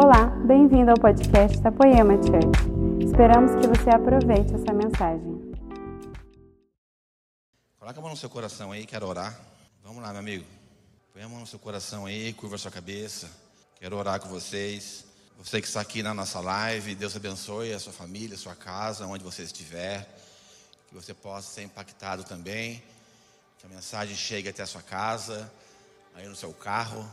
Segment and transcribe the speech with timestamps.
[0.00, 3.04] Olá, bem-vindo ao podcast da Poema Church.
[3.04, 5.52] Esperamos que você aproveite essa mensagem.
[7.80, 9.36] Coloca a mão no seu coração aí, quero orar.
[9.82, 10.44] Vamos lá, meu amigo.
[11.12, 13.28] Põe a mão no seu coração aí, curva a sua cabeça.
[13.80, 15.04] Quero orar com vocês.
[15.36, 19.04] Você que está aqui na nossa live, Deus abençoe a sua família, a sua casa,
[19.04, 20.08] onde você estiver.
[20.88, 22.80] Que você possa ser impactado também.
[23.58, 25.52] Que a mensagem chegue até a sua casa,
[26.14, 27.04] aí no seu carro,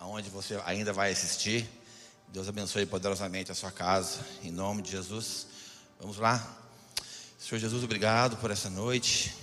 [0.00, 1.81] aonde você ainda vai assistir.
[2.32, 5.46] Deus abençoe poderosamente a sua casa, em nome de Jesus.
[6.00, 6.56] Vamos lá.
[7.38, 9.36] Senhor Jesus, obrigado por essa noite.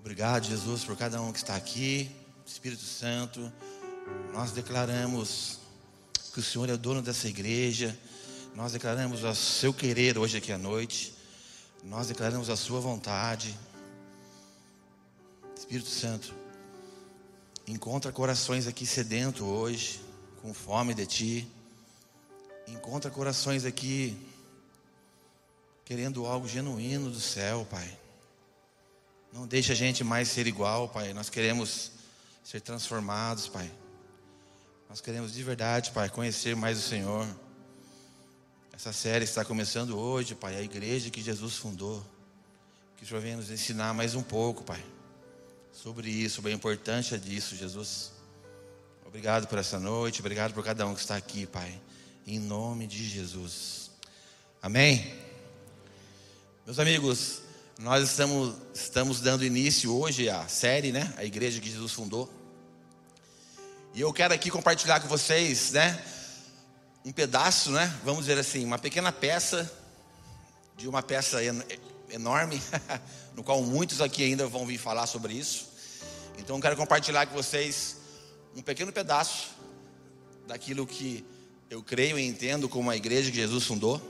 [0.00, 2.10] Obrigado, Jesus, por cada um que está aqui.
[2.44, 3.52] Espírito Santo,
[4.32, 5.60] nós declaramos
[6.32, 7.96] que o Senhor é o dono dessa igreja.
[8.56, 11.14] Nós declaramos o seu querer hoje aqui à noite.
[11.84, 13.56] Nós declaramos a sua vontade.
[15.56, 16.34] Espírito Santo,
[17.64, 20.07] encontra corações aqui sedento hoje,
[20.48, 21.48] com fome de ti.
[22.66, 24.16] Encontra corações aqui
[25.84, 27.98] querendo algo genuíno do céu, Pai.
[29.30, 31.12] Não deixa a gente mais ser igual, Pai.
[31.12, 31.92] Nós queremos
[32.42, 33.70] ser transformados, Pai.
[34.88, 37.28] Nós queremos de verdade, Pai, conhecer mais o Senhor.
[38.72, 42.02] Essa série está começando hoje, Pai, a igreja que Jesus fundou.
[42.96, 44.82] Que o Senhor venha nos ensinar mais um pouco, Pai,
[45.74, 48.17] sobre isso, sobre a importância disso, Jesus.
[49.08, 51.80] Obrigado por essa noite, obrigado por cada um que está aqui, Pai.
[52.26, 53.90] Em nome de Jesus.
[54.60, 55.18] Amém?
[56.66, 57.40] Meus amigos,
[57.78, 61.10] nós estamos, estamos dando início hoje à série, né?
[61.16, 62.30] A igreja que Jesus fundou.
[63.94, 66.04] E eu quero aqui compartilhar com vocês, né?
[67.02, 67.98] Um pedaço, né?
[68.04, 69.72] Vamos dizer assim, uma pequena peça
[70.76, 71.38] de uma peça
[72.10, 72.62] enorme,
[73.34, 75.66] no qual muitos aqui ainda vão vir falar sobre isso.
[76.36, 77.96] Então eu quero compartilhar com vocês
[78.58, 79.50] um pequeno pedaço
[80.48, 81.24] daquilo que
[81.70, 84.02] eu creio e entendo como a igreja que Jesus fundou.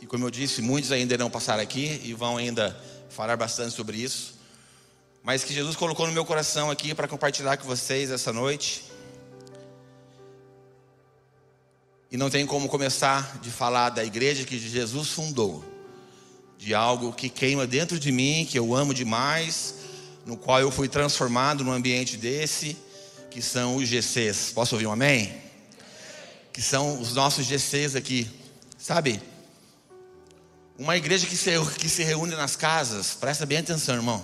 [0.00, 2.74] E como eu disse, muitos ainda irão passar aqui e vão ainda
[3.10, 4.36] falar bastante sobre isso.
[5.22, 8.84] Mas que Jesus colocou no meu coração aqui para compartilhar com vocês essa noite.
[12.10, 15.62] E não tem como começar de falar da igreja que Jesus fundou,
[16.56, 19.74] de algo que queima dentro de mim, que eu amo demais,
[20.24, 22.78] no qual eu fui transformado num ambiente desse
[23.32, 24.52] que são os GCs.
[24.52, 25.34] Posso ouvir um amém?
[26.52, 28.30] Que são os nossos GCs aqui,
[28.78, 29.22] sabe?
[30.78, 34.22] Uma igreja que se, que se reúne nas casas, presta bem atenção, irmão.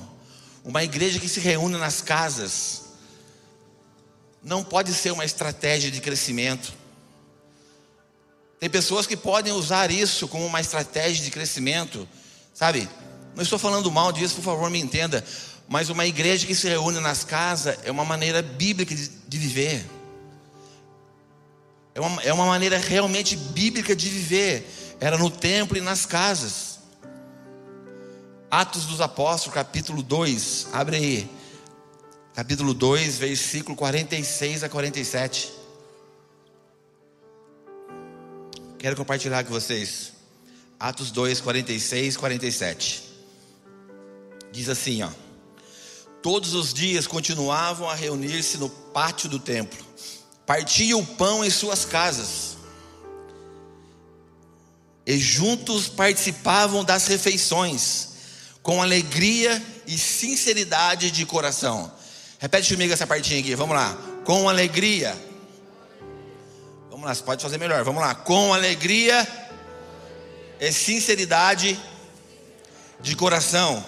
[0.62, 2.82] Uma igreja que se reúne nas casas
[4.42, 6.74] não pode ser uma estratégia de crescimento.
[8.60, 12.06] Tem pessoas que podem usar isso como uma estratégia de crescimento,
[12.52, 12.88] sabe?
[13.34, 15.24] Não estou falando mal disso, por favor, me entenda.
[15.68, 19.84] Mas uma igreja que se reúne nas casas é uma maneira bíblica de, de viver.
[21.94, 24.66] É uma, é uma maneira realmente bíblica de viver.
[24.98, 26.78] Era no templo e nas casas.
[28.50, 30.68] Atos dos Apóstolos, capítulo 2.
[30.72, 31.30] Abre aí.
[32.34, 35.52] Capítulo 2, versículo 46 a 47.
[38.78, 40.12] Quero compartilhar com vocês.
[40.80, 43.02] Atos 2, 46 e 47.
[44.50, 45.27] Diz assim, ó.
[46.22, 49.84] Todos os dias continuavam a reunir-se no pátio do templo,
[50.44, 52.56] partiam o pão em suas casas,
[55.06, 58.08] e juntos participavam das refeições,
[58.62, 61.90] com alegria e sinceridade de coração.
[62.38, 63.96] Repete comigo essa partinha aqui, vamos lá.
[64.24, 65.16] Com alegria.
[66.90, 67.82] Vamos lá, você pode fazer melhor.
[67.84, 68.14] Vamos lá.
[68.14, 69.26] Com alegria
[70.60, 71.80] e sinceridade
[73.00, 73.84] de coração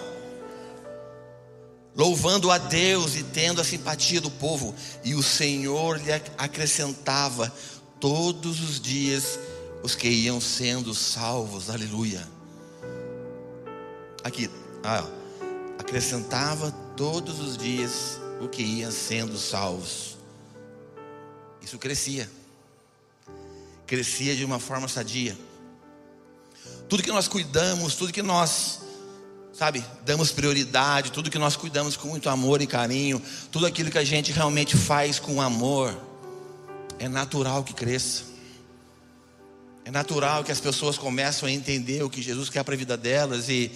[1.95, 7.53] louvando a Deus e tendo a simpatia do povo, e o Senhor lhe acrescentava
[7.99, 9.39] todos os dias
[9.83, 12.27] os que iam sendo salvos, aleluia.
[14.23, 14.49] Aqui,
[14.83, 15.05] ah,
[15.79, 20.17] acrescentava todos os dias o que iam sendo salvos.
[21.61, 22.29] Isso crescia,
[23.87, 25.37] crescia de uma forma sadia.
[26.87, 28.81] Tudo que nós cuidamos, tudo que nós
[29.61, 33.21] sabe, damos prioridade, tudo que nós cuidamos com muito amor e carinho,
[33.51, 35.95] tudo aquilo que a gente realmente faz com amor,
[36.97, 38.23] é natural que cresça.
[39.85, 42.97] É natural que as pessoas começem a entender o que Jesus quer para a vida
[42.97, 43.71] delas e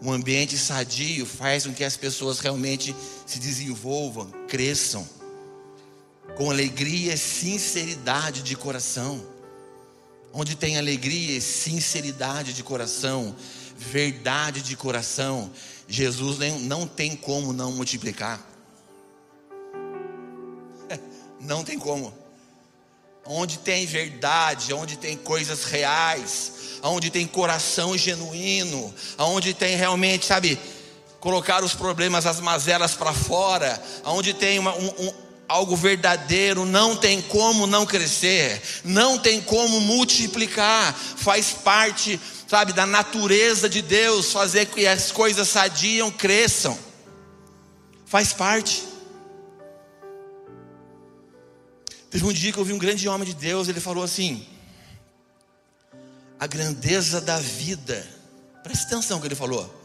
[0.00, 2.94] um ambiente sadio faz com que as pessoas realmente
[3.26, 5.04] se desenvolvam, cresçam
[6.36, 9.20] com alegria e sinceridade de coração.
[10.32, 13.34] Onde tem alegria e sinceridade de coração,
[13.76, 15.50] verdade de coração,
[15.88, 18.40] Jesus não tem como não multiplicar.
[21.40, 22.12] Não tem como.
[23.26, 30.58] onde tem verdade, onde tem coisas reais, onde tem coração genuíno, onde tem realmente, sabe,
[31.20, 35.12] colocar os problemas, as mazelas para fora, onde tem uma, um, um,
[35.48, 42.86] algo verdadeiro, não tem como não crescer, não tem como multiplicar, faz parte, sabe, da
[42.86, 46.78] natureza de Deus fazer que as coisas sadiam cresçam,
[48.06, 48.84] faz parte.
[52.10, 54.46] Teve um dia que eu vi um grande homem de Deus, ele falou assim:
[56.38, 58.06] a grandeza da vida,
[58.62, 59.82] preste atenção no que ele falou.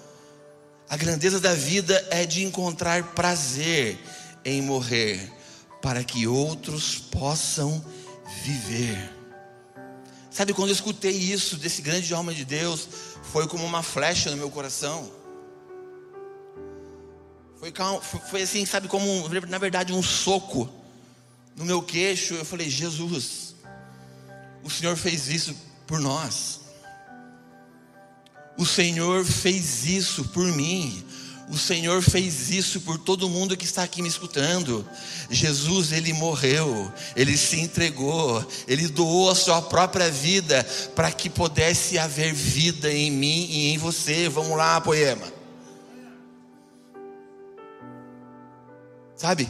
[0.90, 3.98] A grandeza da vida é de encontrar prazer
[4.44, 5.32] em morrer,
[5.82, 7.84] para que outros possam
[8.44, 9.19] viver.
[10.40, 12.88] Sabe, quando eu escutei isso desse grande homem de Deus,
[13.24, 15.12] foi como uma flecha no meu coração.
[17.60, 17.74] Foi,
[18.30, 20.70] foi assim, sabe, como na verdade um soco
[21.58, 23.54] no meu queixo, eu falei: Jesus,
[24.64, 25.54] o Senhor fez isso
[25.86, 26.62] por nós.
[28.58, 31.06] O Senhor fez isso por mim.
[31.50, 34.88] O Senhor fez isso por todo mundo que está aqui me escutando.
[35.32, 40.64] Jesus, ele morreu, ele se entregou, ele doou a sua própria vida
[40.96, 44.30] para que pudesse haver vida em mim e em você.
[44.30, 45.26] Vamos lá, poema.
[49.16, 49.50] Sabe?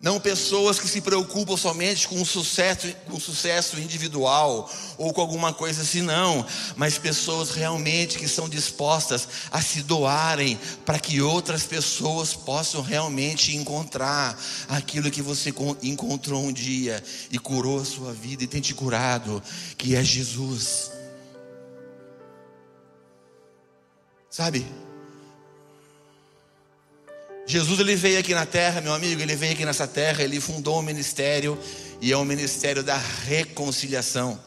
[0.00, 5.20] Não pessoas que se preocupam somente com o sucesso, com o sucesso individual ou com
[5.20, 6.46] alguma coisa assim, não.
[6.74, 13.54] Mas pessoas realmente que são dispostas a se doarem para que outras pessoas possam realmente
[13.54, 15.52] encontrar aquilo que você
[15.82, 19.42] encontrou um dia e curou a sua vida e tem te curado,
[19.76, 20.92] que é Jesus.
[24.30, 24.64] Sabe?
[27.46, 30.78] Jesus ele veio aqui na terra, meu amigo, ele veio aqui nessa terra, ele fundou
[30.78, 31.58] um ministério
[32.00, 34.38] e é o ministério da reconciliação.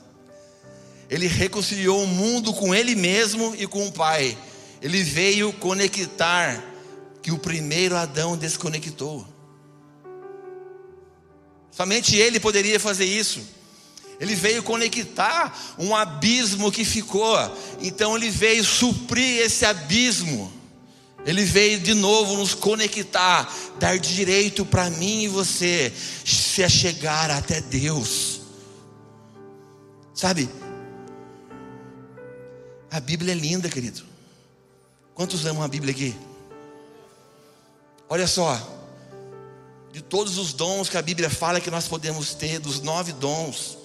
[1.09, 4.37] Ele reconciliou o mundo com ele mesmo e com o Pai.
[4.81, 6.63] Ele veio conectar
[7.21, 9.27] que o primeiro Adão desconectou.
[11.71, 13.41] Somente ele poderia fazer isso.
[14.19, 17.35] Ele veio conectar um abismo que ficou.
[17.81, 20.51] Então ele veio suprir esse abismo.
[21.25, 25.91] Ele veio de novo nos conectar, dar direito para mim e você
[26.25, 28.41] se chegar até Deus.
[30.13, 30.49] Sabe?
[32.91, 34.03] A Bíblia é linda, querido.
[35.15, 36.15] Quantos amam a Bíblia aqui?
[38.09, 38.55] Olha só,
[39.91, 43.77] de todos os dons que a Bíblia fala que nós podemos ter, dos nove dons,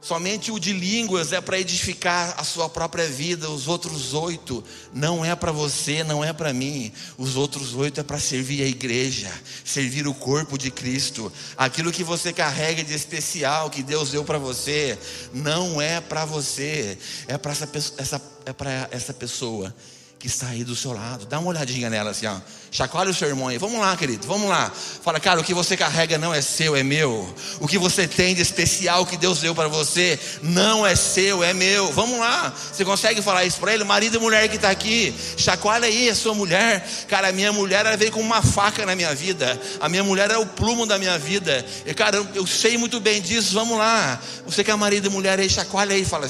[0.00, 4.62] Somente o de línguas é para edificar a sua própria vida, os outros oito
[4.94, 6.92] não é para você, não é para mim.
[7.16, 9.30] Os outros oito é para servir a igreja,
[9.64, 11.32] servir o corpo de Cristo.
[11.56, 14.96] Aquilo que você carrega de especial que Deus deu para você,
[15.34, 16.96] não é para você,
[17.26, 17.68] é para essa,
[17.98, 19.74] essa, é essa pessoa
[20.18, 21.26] que está aí do seu lado.
[21.26, 22.36] Dá uma olhadinha nela assim, ó.
[22.70, 23.56] Chacoalha o seu irmão aí.
[23.56, 24.70] Vamos lá, querido, vamos lá.
[24.70, 27.32] Fala, cara, o que você carrega não é seu, é meu.
[27.60, 31.54] O que você tem de especial que Deus deu para você não é seu, é
[31.54, 31.92] meu.
[31.92, 32.50] Vamos lá.
[32.50, 33.84] Você consegue falar isso para ele?
[33.84, 36.86] Marido e mulher que está aqui, chacoalha aí a sua mulher.
[37.06, 39.58] Cara, a minha mulher ela veio com uma faca na minha vida.
[39.80, 41.64] A minha mulher é o plumo da minha vida.
[41.86, 43.54] E, cara, eu, sei muito bem disso.
[43.54, 44.20] Vamos lá.
[44.44, 46.04] Você que é marido e mulher aí, chacoalha aí.
[46.04, 46.28] Fala,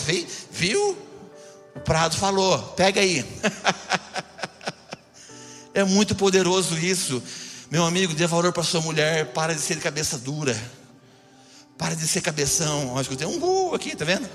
[0.51, 1.08] viu?
[1.79, 3.25] O Prado falou, pega aí.
[5.73, 7.23] é muito poderoso isso.
[7.71, 10.61] Meu amigo, dê valor para sua mulher, para de ser cabeça dura.
[11.79, 12.99] Para de ser cabeção.
[12.99, 14.29] Acho que tem um uh aqui, tá vendo?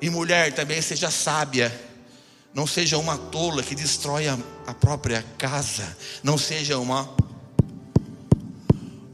[0.00, 1.76] E mulher também seja sábia.
[2.54, 5.96] Não seja uma tola que destrói a própria casa.
[6.22, 7.12] Não seja uma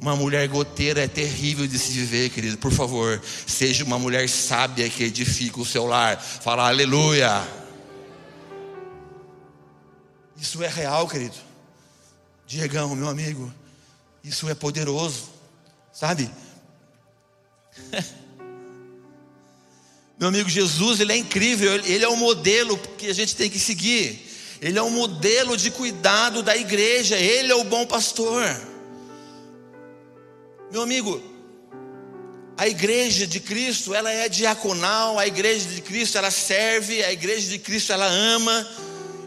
[0.01, 2.57] uma mulher goteira é terrível de se viver, querido.
[2.57, 6.21] Por favor, seja uma mulher sábia que edifica o seu lar.
[6.21, 7.47] Fala aleluia.
[10.41, 11.35] Isso é real, querido.
[12.47, 13.53] Diegão, meu amigo,
[14.23, 15.25] isso é poderoso,
[15.93, 16.31] sabe?
[20.19, 23.59] meu amigo Jesus, ele é incrível, ele é o modelo que a gente tem que
[23.59, 24.27] seguir.
[24.61, 28.45] Ele é um modelo de cuidado da igreja, ele é o bom pastor.
[30.71, 31.23] Meu amigo,
[32.59, 37.49] a igreja de Cristo, ela é diaconal, a igreja de Cristo, ela serve, a igreja
[37.49, 38.69] de Cristo, ela ama,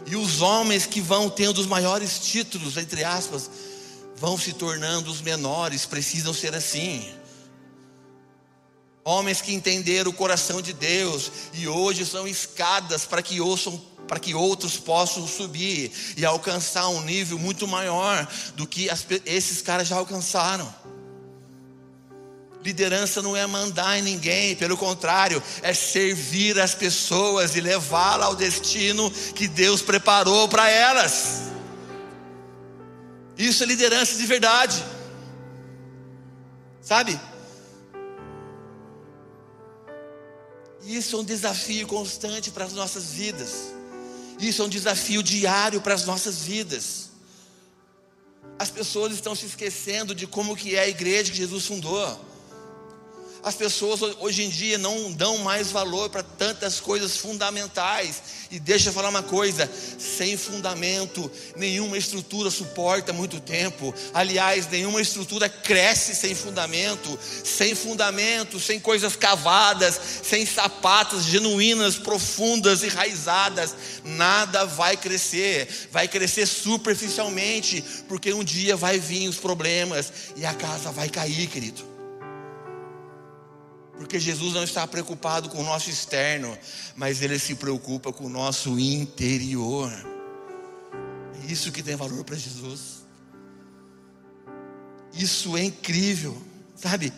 [0.06, 3.50] e os homens que vão tendo os maiores títulos, entre aspas,
[4.14, 7.12] vão se tornando os menores, precisam ser assim.
[9.04, 14.20] Homens que entenderam o coração de Deus e hoje são escadas para que ouçam para
[14.20, 19.88] que outros possam subir e alcançar um nível muito maior do que as, esses caras
[19.88, 20.70] já alcançaram.
[22.64, 28.36] Liderança não é mandar em ninguém, pelo contrário, é servir as pessoas e levá-las ao
[28.36, 31.50] destino que Deus preparou para elas.
[33.36, 34.84] Isso é liderança de verdade,
[36.80, 37.18] sabe?
[40.84, 43.72] Isso é um desafio constante para as nossas vidas.
[44.38, 47.10] Isso é um desafio diário para as nossas vidas.
[48.58, 52.31] As pessoas estão se esquecendo de como que é a igreja que Jesus fundou.
[53.44, 58.22] As pessoas hoje em dia não dão mais valor para tantas coisas fundamentais.
[58.52, 59.68] E deixa eu falar uma coisa:
[59.98, 63.92] sem fundamento, nenhuma estrutura suporta muito tempo.
[64.14, 67.18] Aliás, nenhuma estrutura cresce sem fundamento.
[67.42, 75.68] Sem fundamento, sem coisas cavadas, sem sapatas genuínas, profundas e raizadas, nada vai crescer.
[75.90, 81.48] Vai crescer superficialmente, porque um dia vai vir os problemas e a casa vai cair,
[81.48, 81.91] querido.
[83.96, 86.56] Porque Jesus não está preocupado com o nosso externo,
[86.96, 89.90] mas Ele se preocupa com o nosso interior.
[91.42, 93.02] É isso que tem valor para Jesus.
[95.12, 96.40] Isso é incrível,
[96.74, 97.12] sabe?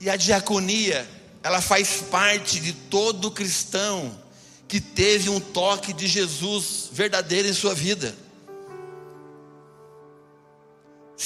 [0.00, 1.08] E a diaconia,
[1.42, 4.16] ela faz parte de todo cristão
[4.66, 8.14] que teve um toque de Jesus verdadeiro em sua vida.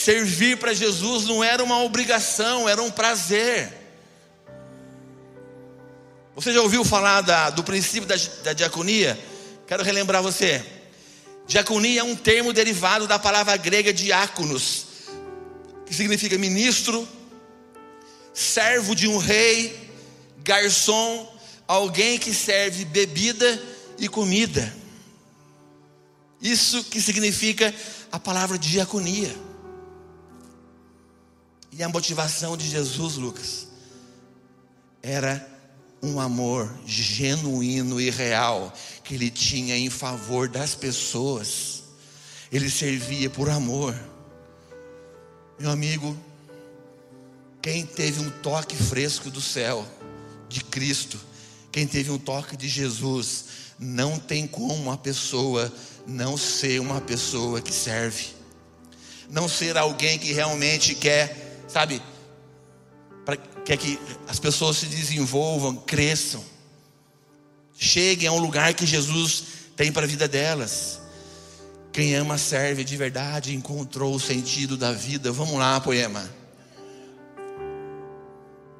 [0.02, 3.70] Servir para Jesus não era uma obrigação, era um prazer.
[6.34, 9.22] Você já ouviu falar da, do princípio da, da diaconia?
[9.66, 10.64] Quero relembrar você.
[11.46, 14.86] Diaconia é um termo derivado da palavra grega diáconos,
[15.84, 17.06] que significa ministro,
[18.32, 19.90] servo de um rei,
[20.38, 21.30] garçom,
[21.68, 23.62] alguém que serve bebida
[23.98, 24.74] e comida.
[26.40, 27.74] Isso que significa
[28.10, 29.49] a palavra diaconia.
[31.72, 33.68] E a motivação de Jesus, Lucas,
[35.02, 35.48] era
[36.02, 38.72] um amor genuíno e real
[39.04, 41.82] que ele tinha em favor das pessoas.
[42.50, 43.94] Ele servia por amor.
[45.58, 46.16] Meu amigo,
[47.62, 49.86] quem teve um toque fresco do céu,
[50.48, 51.20] de Cristo,
[51.70, 53.44] quem teve um toque de Jesus,
[53.78, 55.72] não tem como uma pessoa
[56.06, 58.28] não ser uma pessoa que serve,
[59.30, 62.02] não ser alguém que realmente quer sabe,
[63.24, 66.44] para quer que as pessoas se desenvolvam, cresçam,
[67.76, 69.44] cheguem a um lugar que Jesus
[69.76, 71.00] tem para a vida delas.
[71.92, 75.32] Quem ama serve de verdade, encontrou o sentido da vida.
[75.32, 76.28] Vamos lá, poema.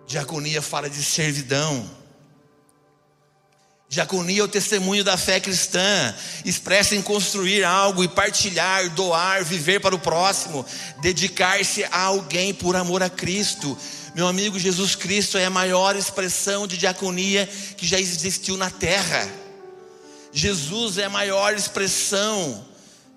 [0.06, 1.88] Diaconia fala de servidão.
[3.90, 9.80] Diaconia é o testemunho da fé cristã, expressa em construir algo e partilhar, doar, viver
[9.80, 10.64] para o próximo,
[11.00, 13.76] dedicar-se a alguém por amor a Cristo.
[14.14, 19.28] Meu amigo, Jesus Cristo é a maior expressão de diaconia que já existiu na terra.
[20.32, 22.64] Jesus é a maior expressão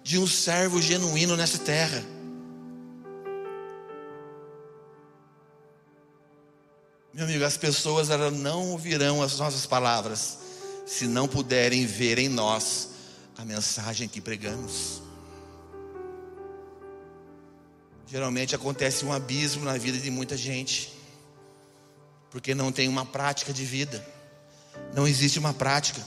[0.04, 2.04] de um servo genuíno nessa terra.
[7.14, 10.42] Meu amigo, as pessoas elas não ouvirão as nossas palavras
[10.86, 12.90] se não puderem ver em nós
[13.38, 15.02] a mensagem que pregamos.
[18.08, 20.94] Geralmente acontece um abismo na vida de muita gente,
[22.30, 24.06] porque não tem uma prática de vida,
[24.94, 26.06] não existe uma prática.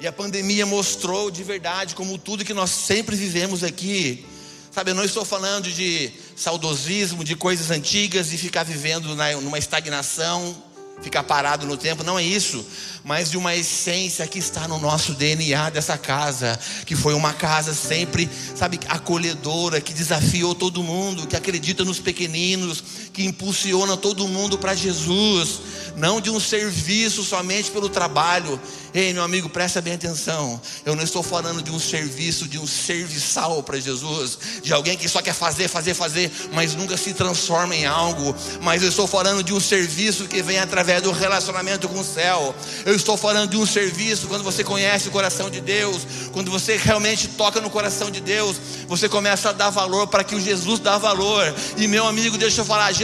[0.00, 4.26] E a pandemia mostrou de verdade como tudo que nós sempre vivemos aqui,
[4.72, 10.60] sabe, eu não estou falando de saudosismo, de coisas antigas e ficar vivendo numa estagnação
[11.00, 12.64] ficar parado no tempo, não é isso,
[13.04, 17.74] mas de uma essência que está no nosso DNA dessa casa, que foi uma casa
[17.74, 22.82] sempre, sabe, acolhedora, que desafiou todo mundo, que acredita nos pequeninos,
[23.14, 25.60] que impulsiona todo mundo para Jesus,
[25.96, 28.60] não de um serviço somente pelo trabalho.
[28.92, 30.60] Ei, meu amigo, presta bem atenção.
[30.84, 35.08] Eu não estou falando de um serviço, de um serviçal para Jesus, de alguém que
[35.08, 38.34] só quer fazer, fazer, fazer, mas nunca se transforma em algo.
[38.60, 42.54] Mas eu estou falando de um serviço que vem através do relacionamento com o céu.
[42.84, 46.76] Eu estou falando de um serviço quando você conhece o coração de Deus, quando você
[46.76, 48.56] realmente toca no coração de Deus,
[48.88, 51.54] você começa a dar valor para que o Jesus dá valor.
[51.76, 53.03] E meu amigo, deixa eu falar, Jesus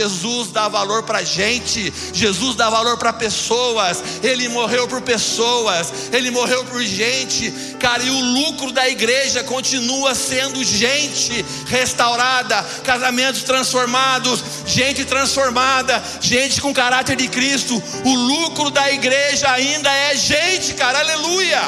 [0.51, 4.03] dá valor para gente, Jesus dá valor para pessoas.
[4.23, 8.03] Ele morreu por pessoas, ele morreu por gente, cara.
[8.03, 16.73] E o lucro da igreja continua sendo gente restaurada, casamentos transformados, gente transformada, gente com
[16.73, 17.81] caráter de Cristo.
[18.05, 20.99] O lucro da igreja ainda é gente, cara.
[20.99, 21.61] Aleluia.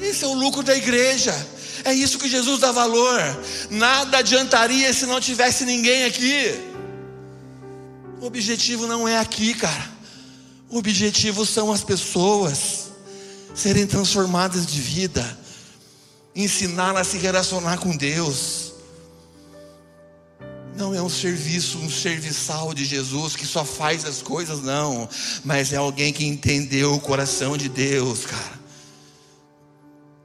[0.00, 1.34] Esse é o lucro da igreja.
[1.84, 3.20] É isso que Jesus dá valor.
[3.70, 6.70] Nada adiantaria se não tivesse ninguém aqui.
[8.20, 9.90] O objetivo não é aqui, cara.
[10.68, 12.90] O objetivo são as pessoas
[13.54, 15.38] serem transformadas de vida,
[16.34, 18.72] ensinar a se relacionar com Deus.
[20.76, 25.08] Não é um serviço, um serviçal de Jesus que só faz as coisas, não,
[25.44, 28.59] mas é alguém que entendeu o coração de Deus, cara.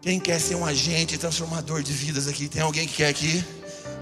[0.06, 2.48] Quem quer ser um agente transformador de vidas aqui?
[2.48, 3.44] Tem alguém que quer aqui?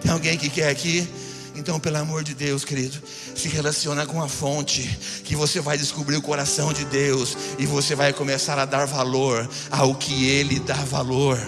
[0.02, 1.08] Tem alguém que quer aqui?
[1.56, 3.02] Então, pelo amor de Deus, querido,
[3.34, 4.82] se relaciona com a fonte,
[5.24, 9.50] que você vai descobrir o coração de Deus e você vai começar a dar valor
[9.72, 11.40] ao que Ele dá valor.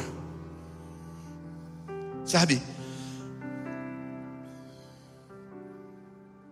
[2.23, 2.63] Sabe?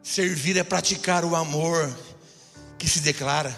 [0.02, 1.90] Servir é praticar o amor
[2.78, 3.58] que se declara.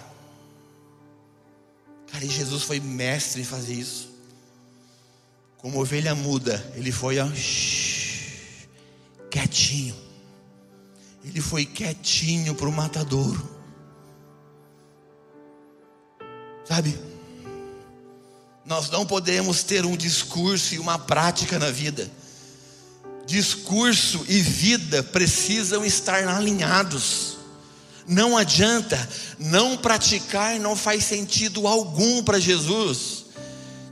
[2.11, 4.13] Cara, e Jesus foi mestre em fazer isso.
[5.65, 7.27] Como ovelha muda, ele foi ó,
[9.31, 9.95] quietinho.
[11.24, 13.50] Ele foi quietinho para o matadouro.
[16.65, 16.95] Sabe?
[18.63, 22.12] Nós não podemos ter um discurso e uma prática na vida.
[23.25, 27.38] Discurso e vida precisam estar alinhados.
[28.07, 33.25] Não adianta, não praticar não faz sentido algum para Jesus.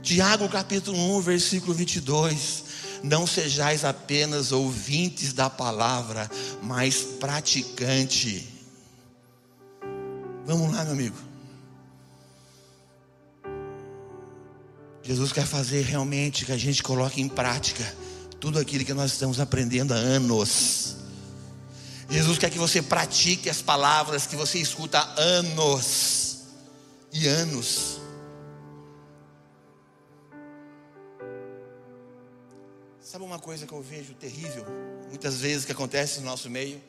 [0.04, 2.64] Tiago capítulo 1, versículo 22.
[3.02, 6.30] Não sejais apenas ouvintes da palavra,
[6.62, 8.46] mas praticante.
[10.44, 11.16] Vamos lá, meu amigo.
[15.02, 17.84] Jesus quer fazer realmente que a gente coloque em prática
[18.38, 20.96] tudo aquilo que nós estamos aprendendo há anos.
[22.10, 26.40] Jesus quer que você pratique as palavras que você escuta há anos
[27.10, 28.03] e anos.
[33.04, 34.64] Sabe uma coisa que eu vejo terrível,
[35.10, 36.80] muitas vezes que acontece no nosso meio?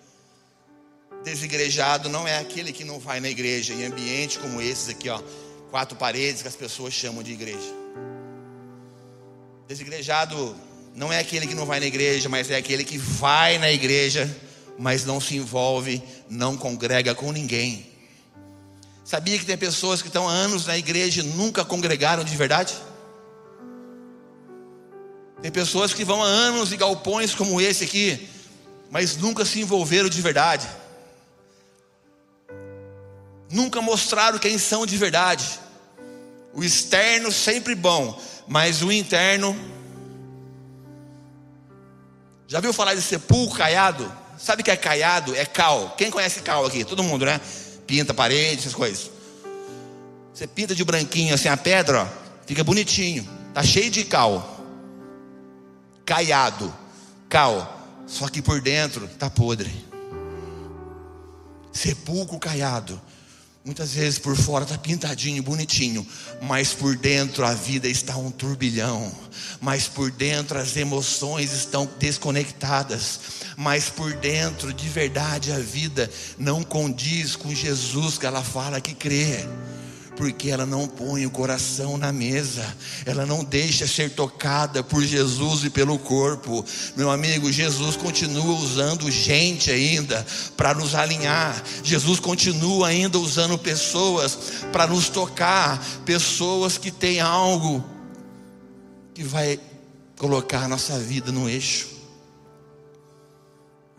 [1.25, 5.21] Desigrejado não é aquele que não vai na igreja, em ambiente como esses aqui, ó,
[5.69, 7.69] quatro paredes que as pessoas chamam de igreja.
[9.67, 10.55] Desigrejado
[10.95, 14.33] não é aquele que não vai na igreja, mas é aquele que vai na igreja,
[14.79, 17.91] mas não se envolve, não congrega com ninguém.
[19.03, 22.73] Sabia que tem pessoas que estão há anos na igreja e nunca congregaram de verdade?
[25.41, 28.27] Tem pessoas que vão há anos em galpões como esse aqui,
[28.89, 30.67] mas nunca se envolveram de verdade.
[33.51, 35.59] Nunca mostraram quem são de verdade.
[36.53, 39.55] O externo sempre bom, mas o interno.
[42.47, 44.11] Já viu falar de sepulcro caiado?
[44.37, 45.35] Sabe o que é caiado?
[45.35, 45.95] É cal.
[45.97, 46.83] Quem conhece cal aqui?
[46.83, 47.39] Todo mundo, né?
[47.85, 49.11] Pinta parede, essas coisas.
[50.33, 52.07] Você pinta de branquinho assim a pedra, ó,
[52.45, 53.27] fica bonitinho.
[53.53, 54.54] Tá cheio de cal
[56.05, 56.73] caiado,
[57.27, 59.71] cal, só que por dentro está podre.
[61.71, 63.01] Sepulcro caiado.
[63.65, 66.05] Muitas vezes por fora está pintadinho, bonitinho,
[66.39, 69.11] mas por dentro a vida está um turbilhão,
[69.59, 73.19] mas por dentro as emoções estão desconectadas,
[73.57, 78.93] mas por dentro de verdade a vida não condiz com Jesus que ela fala que
[78.93, 79.43] crê
[80.15, 82.65] porque ela não põe o coração na mesa,
[83.06, 86.65] ela não deixa ser tocada por Jesus e pelo corpo.
[86.95, 90.25] Meu amigo, Jesus continua usando gente ainda
[90.56, 94.38] para nos alinhar, Jesus continua ainda usando pessoas
[94.71, 97.84] para nos tocar, pessoas que têm algo
[99.13, 99.60] que vai
[100.17, 101.88] colocar a nossa vida no eixo.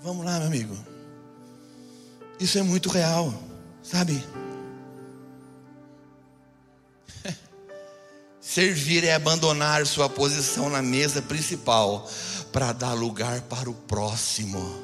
[0.02, 0.76] Vamos lá, meu amigo.
[2.38, 3.34] Isso é muito real,
[3.82, 4.22] sabe?
[8.56, 12.10] Servir é abandonar sua posição na mesa principal
[12.50, 14.82] para dar lugar para o próximo.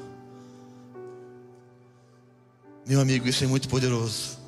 [2.87, 4.38] Meu amigo, isso é muito poderoso.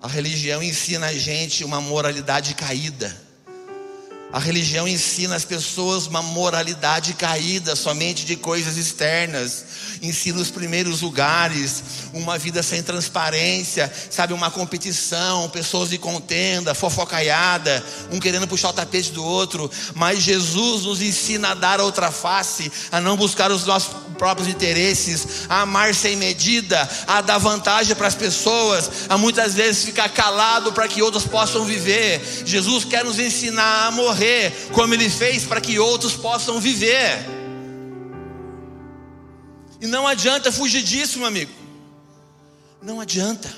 [0.00, 3.14] A religião ensina a gente uma moralidade caída.
[4.32, 9.64] A religião ensina as pessoas uma moralidade caída somente de coisas externas.
[10.02, 17.82] Ensina os primeiros lugares, uma vida sem transparência, sabe, uma competição, pessoas de contenda, fofocaiada,
[18.10, 19.70] um querendo puxar o tapete do outro.
[19.94, 25.46] Mas Jesus nos ensina a dar outra face, a não buscar os nossos próprios interesses,
[25.48, 30.72] a amar sem medida, a dar vantagem para as pessoas, a muitas vezes ficar calado
[30.72, 32.20] para que outros possam viver.
[32.44, 34.15] Jesus quer nos ensinar a morrer
[34.72, 37.18] como ele fez para que outros possam viver.
[39.80, 41.52] E não adianta fugir disso, meu amigo.
[42.82, 43.52] Não adianta.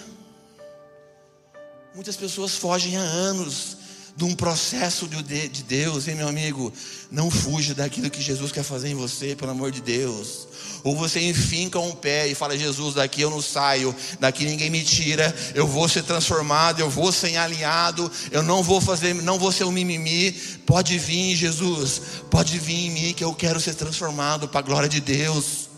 [1.95, 3.77] Muitas pessoas fogem há anos
[4.17, 6.73] de um processo de Deus, hein, meu amigo?
[7.11, 10.48] Não fuja daquilo que Jesus quer fazer em você, pelo amor de Deus.
[10.89, 14.83] Ou você enfinca um pé e fala: Jesus, daqui eu não saio, daqui ninguém me
[14.83, 19.53] tira, eu vou ser transformado, eu vou ser alinhado, eu não vou fazer, não vou
[19.53, 20.33] ser um mimimi.
[20.65, 24.89] Pode vir, Jesus, pode vir em mim que eu quero ser transformado para a glória
[24.89, 25.69] de Deus.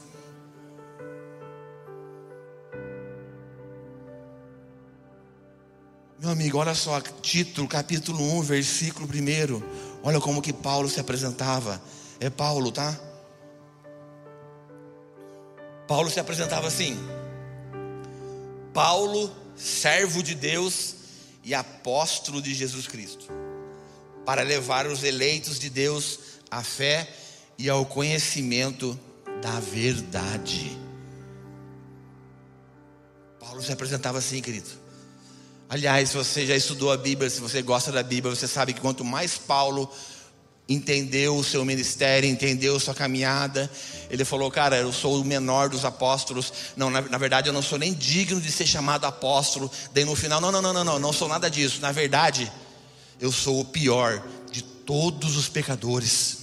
[6.20, 9.62] Meu amigo, olha só, título, capítulo 1, versículo 1.
[10.04, 11.82] Olha como que Paulo se apresentava.
[12.20, 13.09] É Paulo, tá?
[15.90, 16.96] Paulo se apresentava assim:
[18.72, 20.94] Paulo, servo de Deus
[21.42, 23.26] e apóstolo de Jesus Cristo,
[24.24, 27.12] para levar os eleitos de Deus à fé
[27.58, 28.96] e ao conhecimento
[29.42, 30.78] da verdade.
[33.40, 34.70] Paulo se apresentava assim, querido.
[35.68, 38.80] Aliás, se você já estudou a Bíblia, se você gosta da Bíblia, você sabe que
[38.80, 39.92] quanto mais Paulo
[40.70, 43.68] entendeu o seu ministério, entendeu sua caminhada,
[44.08, 46.52] ele falou: Cara, eu sou o menor dos apóstolos.
[46.76, 49.68] Não, na, na, verdade, eu não sou nem digno de ser chamado apóstolo.
[49.92, 51.80] Daí no final, não, não, não, não, não, não sou nada disso.
[51.80, 52.50] Na verdade,
[53.20, 56.38] eu sou o pior de todos os pecadores.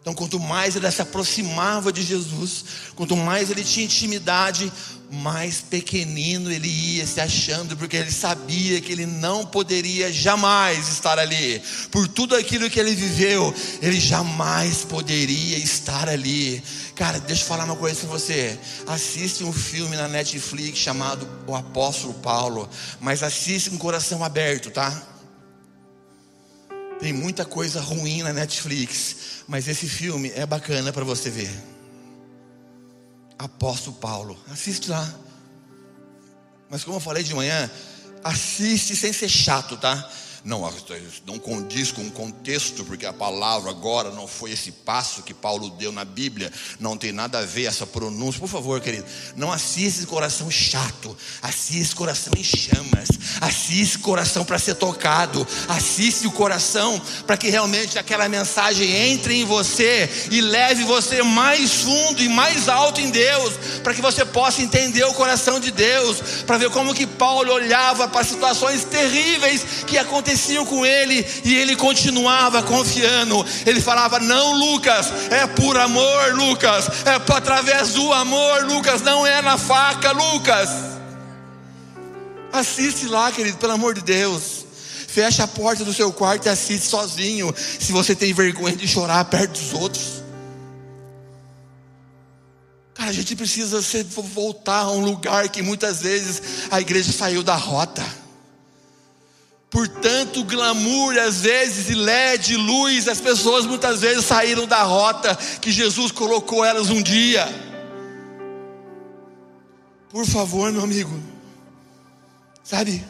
[0.00, 4.70] Então, quanto mais ele se aproximava de Jesus, quanto mais ele tinha intimidade,
[5.14, 11.18] mais pequenino ele ia se achando, porque ele sabia que ele não poderia jamais estar
[11.18, 11.62] ali.
[11.90, 16.62] Por tudo aquilo que ele viveu, ele jamais poderia estar ali.
[16.94, 18.58] Cara, deixa eu falar uma coisa para você.
[18.86, 22.68] Assiste um filme na Netflix chamado O Apóstolo Paulo,
[23.00, 25.02] mas assiste com o coração aberto, tá?
[27.00, 31.73] Tem muita coisa ruim na Netflix, mas esse filme é bacana para você ver.
[33.38, 35.12] Apóstolo Paulo, assiste lá.
[36.70, 37.70] Mas como eu falei de manhã,
[38.22, 40.10] assiste sem ser chato, tá?
[40.44, 40.70] Não,
[41.26, 45.70] não condiz com o contexto, porque a palavra agora não foi esse passo que Paulo
[45.70, 48.38] deu na Bíblia, não tem nada a ver essa pronúncia.
[48.38, 53.08] Por favor, querido, não assista esse coração chato, assista coração em chamas,
[53.40, 59.46] assiste coração para ser tocado, assiste o coração para que realmente aquela mensagem entre em
[59.46, 64.60] você e leve você mais fundo e mais alto em Deus, para que você possa
[64.60, 69.96] entender o coração de Deus, para ver como que Paulo olhava para situações terríveis que
[69.96, 73.44] aconteciam aconteciam com ele e ele continuava confiando.
[73.64, 79.40] Ele falava: Não, Lucas, é por amor, Lucas, é através do amor, Lucas, não é
[79.40, 80.68] na faca, Lucas.
[82.52, 84.64] Assiste lá, querido, pelo amor de Deus.
[85.08, 87.54] Fecha a porta do seu quarto e assiste sozinho.
[87.56, 90.24] Se você tem vergonha de chorar perto dos outros.
[92.94, 93.80] Cara, a gente precisa
[94.34, 98.04] voltar a um lugar que muitas vezes a igreja saiu da rota
[99.74, 105.34] por tanto glamour, às vezes, e LED, luz, as pessoas muitas vezes saíram da rota
[105.60, 107.44] que Jesus colocou elas um dia.
[110.10, 111.20] Por favor, meu amigo,
[112.62, 113.04] sabe?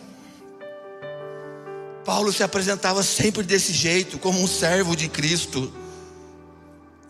[2.02, 5.70] Paulo se apresentava sempre desse jeito, como um servo de Cristo,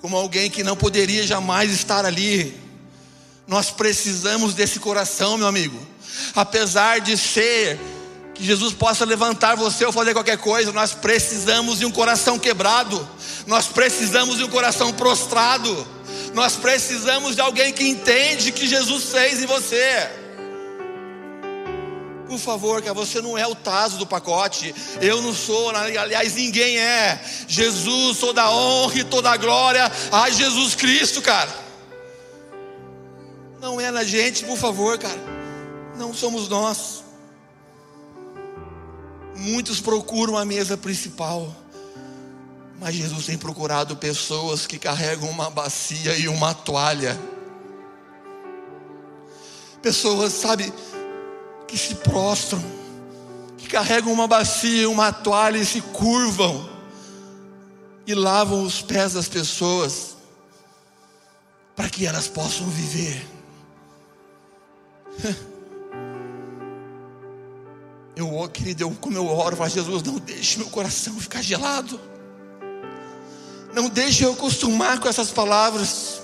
[0.02, 2.60] como alguém que não poderia jamais estar ali.
[3.46, 5.80] Nós precisamos desse coração, meu amigo,
[6.34, 7.78] apesar de ser
[8.34, 13.08] que Jesus possa levantar você ou fazer qualquer coisa, nós precisamos de um coração quebrado,
[13.46, 15.86] nós precisamos de um coração prostrado,
[16.34, 20.10] nós precisamos de alguém que entende que Jesus fez em você.
[22.26, 26.78] Por favor, que você não é o taso do pacote, eu não sou, aliás, ninguém
[26.78, 27.22] é.
[27.46, 31.62] Jesus, toda a honra e toda a glória a Jesus Cristo, cara.
[33.60, 35.22] Não é na gente, por favor, cara.
[35.96, 37.03] Não somos nós.
[39.36, 41.54] Muitos procuram a mesa principal,
[42.78, 47.18] mas Jesus tem procurado pessoas que carregam uma bacia e uma toalha.
[49.82, 50.72] Pessoas, sabe,
[51.66, 52.62] que se prostram,
[53.58, 56.68] que carregam uma bacia e uma toalha e se curvam
[58.06, 60.16] e lavam os pés das pessoas
[61.74, 63.26] para que elas possam viver.
[68.16, 72.00] Eu, querido, eu, como eu oro, falo, Jesus, não deixe meu coração ficar gelado.
[73.72, 76.22] Não deixe eu acostumar com essas palavras.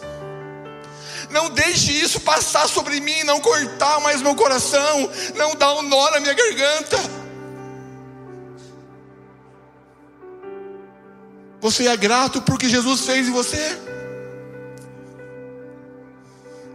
[1.31, 6.11] Não deixe isso passar sobre mim, não cortar mais meu coração, não dar um nó
[6.11, 6.99] na minha garganta.
[11.61, 13.90] Você é grato porque Jesus fez em você?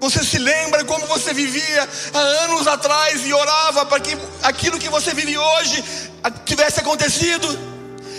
[0.05, 4.87] Você se lembra como você vivia há anos atrás e orava para que aquilo que
[4.87, 5.83] você vive hoje
[6.45, 7.47] tivesse acontecido?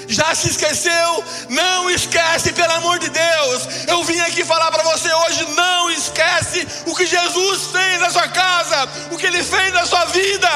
[0.09, 1.25] já se esqueceu?
[1.49, 3.87] Não esquece, pelo amor de Deus.
[3.87, 8.29] Eu vim aqui falar para você hoje: não esquece o que Jesus fez na sua
[8.29, 10.51] casa, o que Ele fez na sua vida.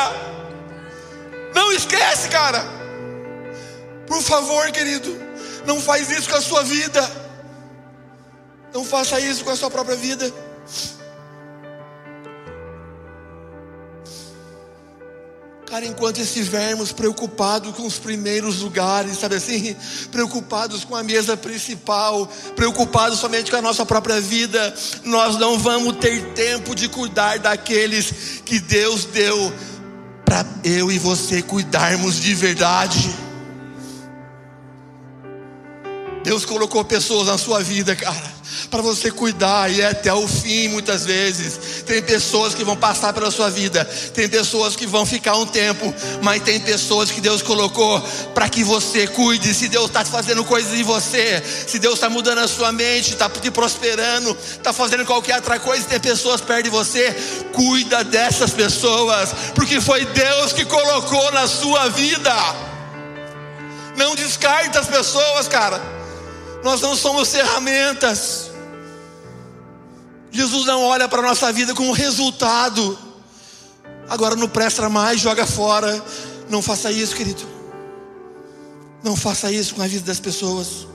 [1.54, 2.64] Não esquece, cara.
[4.08, 5.16] Por favor, querido,
[5.64, 7.02] não faz isso com a sua vida.
[8.74, 10.32] Não faça isso com a sua própria vida.
[15.70, 19.76] Cara, enquanto estivermos preocupados com os primeiros lugares, sabe assim?
[20.10, 25.96] Preocupados com a mesa principal, preocupados somente com a nossa própria vida, nós não vamos
[25.98, 29.52] ter tempo de cuidar daqueles que Deus deu
[30.24, 33.14] para eu e você cuidarmos de verdade.
[36.24, 38.39] Deus colocou pessoas na sua vida, cara
[38.70, 41.82] para você cuidar e é até o fim muitas vezes.
[41.86, 43.84] Tem pessoas que vão passar pela sua vida,
[44.14, 48.00] tem pessoas que vão ficar um tempo, mas tem pessoas que Deus colocou
[48.34, 49.54] para que você cuide.
[49.54, 53.28] Se Deus está fazendo coisas em você, se Deus está mudando a sua mente, está
[53.28, 57.14] te prosperando, está fazendo qualquer outra coisa, tem pessoas perto de você,
[57.52, 62.34] cuida dessas pessoas, porque foi Deus que colocou na sua vida.
[63.96, 65.99] Não descarte as pessoas, cara.
[66.62, 68.50] Nós não somos ferramentas.
[70.30, 72.98] Jesus não olha para a nossa vida como resultado.
[74.08, 76.02] Agora não presta mais, joga fora.
[76.48, 77.42] Não faça isso, querido.
[79.02, 80.86] Não faça isso com a vida das pessoas.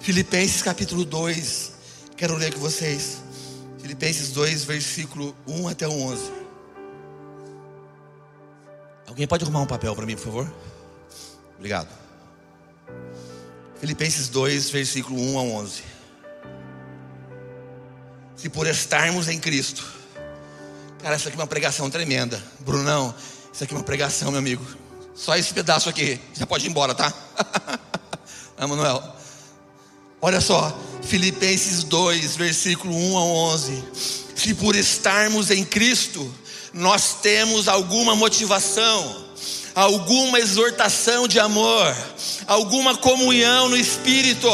[0.00, 1.72] Filipenses capítulo 2.
[2.16, 3.18] Quero ler com vocês.
[3.78, 6.32] Filipenses 2, versículo 1 até o 11.
[9.06, 10.52] Alguém pode arrumar um papel para mim, por favor?
[11.56, 12.07] Obrigado.
[13.80, 15.82] Filipenses 2, versículo 1 a 11.
[18.36, 19.84] Se por estarmos em Cristo,
[21.02, 23.14] cara, isso aqui é uma pregação tremenda, Brunão,
[23.52, 24.64] isso aqui é uma pregação, meu amigo.
[25.14, 27.12] Só esse pedaço aqui, já pode ir embora, tá?
[28.60, 29.02] Emanuel.
[30.20, 33.84] Olha só, Filipenses 2, versículo 1 a 11.
[34.36, 36.32] Se por estarmos em Cristo,
[36.72, 39.27] nós temos alguma motivação,
[39.78, 41.96] alguma exortação de amor,
[42.48, 44.48] alguma comunhão no espírito,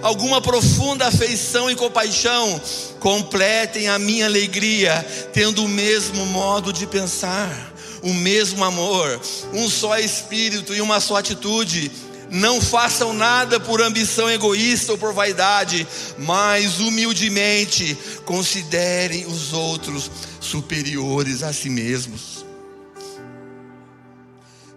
[0.00, 2.58] alguma profunda afeição e compaixão,
[2.98, 9.20] completem a minha alegria, tendo o mesmo modo de pensar, o mesmo amor,
[9.52, 11.92] um só espírito e uma só atitude.
[12.30, 21.42] Não façam nada por ambição egoísta ou por vaidade, mas humildemente considerem os outros superiores
[21.42, 22.31] a si mesmos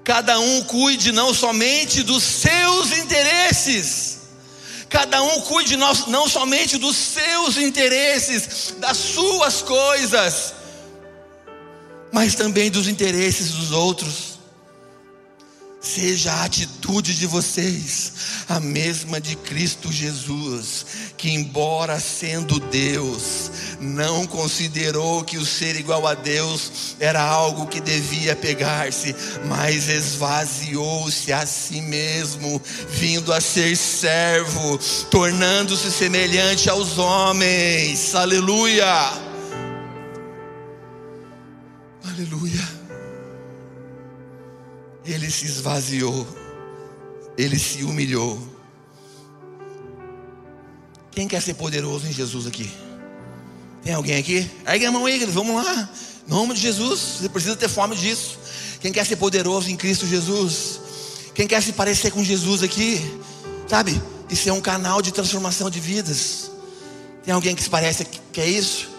[0.05, 4.19] cada um cuide não somente dos seus interesses,
[4.87, 10.53] cada um cuide não, somente dos seus interesses, das suas coisas,
[12.13, 14.34] mas também dos interesses dos outros.
[15.85, 18.11] Seja a atitude de vocês
[18.49, 20.83] a mesma de Cristo Jesus,
[21.15, 27.79] que, embora sendo Deus, não considerou que o ser igual a Deus era algo que
[27.79, 34.79] devia pegar-se, mas esvaziou-se a si mesmo, vindo a ser servo,
[35.11, 38.15] tornando-se semelhante aos homens.
[38.15, 39.13] Aleluia!
[42.03, 42.74] Aleluia!
[45.05, 46.27] Ele se esvaziou,
[47.37, 48.39] ele se humilhou.
[51.11, 52.71] Quem quer ser poderoso em Jesus aqui?
[53.83, 54.49] Tem alguém aqui?
[54.67, 55.89] Ergue a mão aí, vamos lá.
[56.27, 58.39] Em nome de Jesus, você precisa ter fome disso.
[58.81, 60.81] Quem quer ser poderoso em Cristo Jesus?
[61.35, 62.99] Quem quer se parecer com Jesus aqui?
[63.67, 64.01] Sabe?
[64.29, 66.51] Isso é um canal de transformação de vidas.
[67.23, 68.89] Tem alguém que se parece que é isso?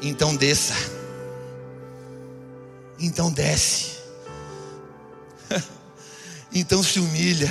[0.00, 0.74] Então desça.
[2.98, 3.99] Então desce.
[6.52, 7.50] Então se humilha.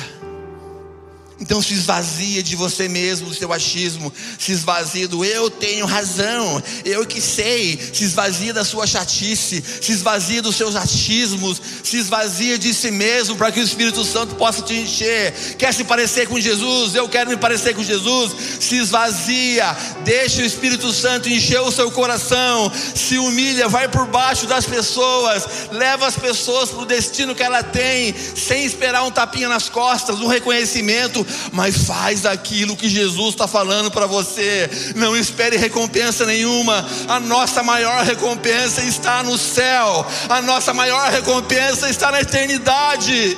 [1.41, 6.61] Então se esvazia de você mesmo, do seu achismo, se esvazia do eu tenho razão,
[6.83, 12.57] eu que sei, se esvazia da sua chatice, se esvazia dos seus achismos, se esvazia
[12.57, 15.31] de si mesmo para que o Espírito Santo possa te encher.
[15.57, 16.93] Quer se parecer com Jesus?
[16.93, 18.33] Eu quero me parecer com Jesus.
[18.59, 24.45] Se esvazia, deixa o Espírito Santo encher o seu coração, se humilha, vai por baixo
[24.45, 29.47] das pessoas, leva as pessoas para o destino que ela tem, sem esperar um tapinha
[29.47, 34.69] nas costas, um reconhecimento mas faz aquilo que Jesus está falando para você.
[34.95, 36.85] Não espere recompensa nenhuma.
[37.07, 40.05] A nossa maior recompensa está no céu.
[40.29, 43.37] A nossa maior recompensa está na eternidade.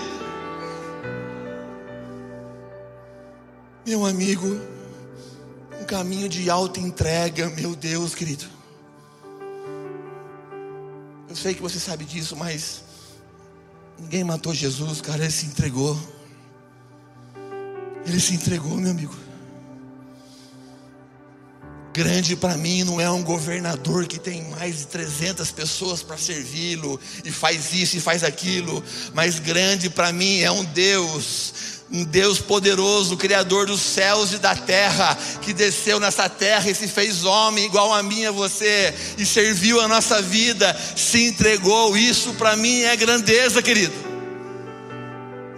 [3.85, 4.61] Meu amigo,
[5.91, 8.45] caminho de alta entrega, meu Deus, querido.
[11.27, 12.81] Eu sei que você sabe disso, mas
[13.99, 15.99] ninguém matou Jesus, cara, ele se entregou.
[18.05, 19.15] Ele se entregou, meu amigo.
[21.93, 26.97] Grande para mim não é um governador que tem mais de 300 pessoas para servi-lo
[27.25, 28.81] e faz isso e faz aquilo,
[29.13, 31.53] mas grande para mim é um Deus,
[31.91, 36.87] um Deus poderoso, Criador dos céus e da terra, que desceu nessa terra e se
[36.87, 41.97] fez homem igual a mim e a você, e serviu a nossa vida, se entregou.
[41.97, 43.93] Isso para mim é grandeza, querido.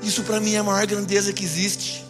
[0.01, 2.02] Isso para mim é a maior grandeza que existe.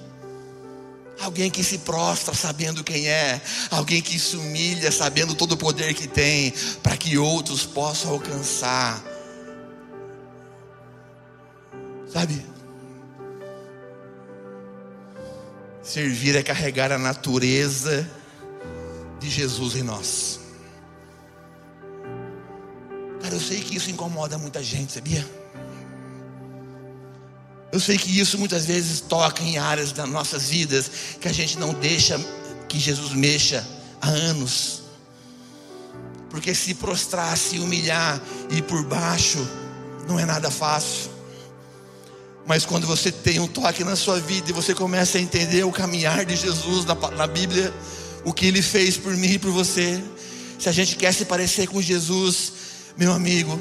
[1.23, 5.93] Alguém que se prostra sabendo quem é, alguém que se humilha sabendo todo o poder
[5.93, 9.01] que tem, para que outros possam alcançar.
[12.11, 12.45] Sabe?
[15.81, 18.09] Servir é carregar a natureza
[19.19, 20.41] de Jesus em nós.
[23.21, 25.42] Cara, eu sei que isso incomoda muita gente, sabia?
[27.73, 31.57] Eu sei que isso muitas vezes toca em áreas das nossas vidas que a gente
[31.57, 32.23] não deixa
[32.69, 33.67] que Jesus mexa
[33.99, 34.83] há anos.
[36.29, 39.39] Porque se prostrar, se humilhar e ir por baixo
[40.07, 41.09] não é nada fácil.
[42.45, 45.71] Mas quando você tem um toque na sua vida e você começa a entender o
[45.71, 47.73] caminhar de Jesus na, na Bíblia,
[48.23, 49.99] o que ele fez por mim e por você,
[50.59, 52.53] se a gente quer se parecer com Jesus,
[52.95, 53.59] meu amigo,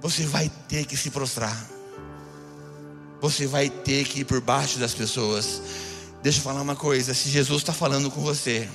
[0.00, 1.78] você vai ter que se prostrar
[3.20, 5.60] você vai ter que ir por baixo das pessoas.
[6.22, 8.68] Deixa eu falar uma coisa: se Jesus está falando com você,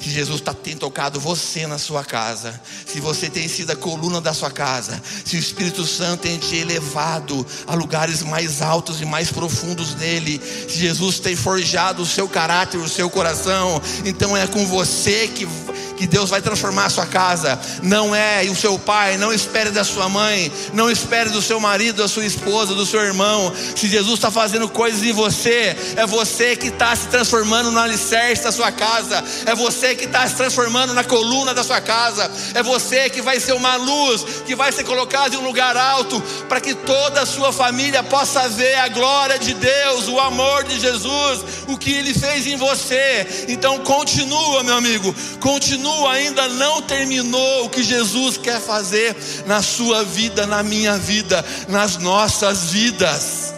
[0.00, 4.20] se Jesus tá, tem tocado você na sua casa, se você tem sido a coluna
[4.20, 9.04] da sua casa, se o Espírito Santo tem te elevado a lugares mais altos e
[9.04, 14.46] mais profundos nele, se Jesus tem forjado o seu caráter, o seu coração, então é
[14.46, 15.48] com você que
[15.96, 17.58] que Deus vai transformar a sua casa.
[17.82, 22.02] Não é o seu pai, não espere da sua mãe, não espere do seu marido,
[22.02, 23.52] da sua esposa, do seu irmão.
[23.76, 28.44] Se Jesus está fazendo coisas em você, é você que está se transformando no alicerce
[28.44, 32.62] da sua casa, é você que está se transformando na coluna da sua casa, é
[32.62, 36.60] você que vai ser uma luz, que vai ser colocado em um lugar alto, para
[36.60, 41.44] que toda a sua família possa ver a glória de Deus, o amor de Jesus,
[41.68, 43.46] o que Ele fez em você.
[43.48, 49.14] Então continua, meu amigo, continua continua, ainda não terminou o que Jesus quer fazer
[49.46, 53.52] na sua vida, na minha vida, nas nossas vidas.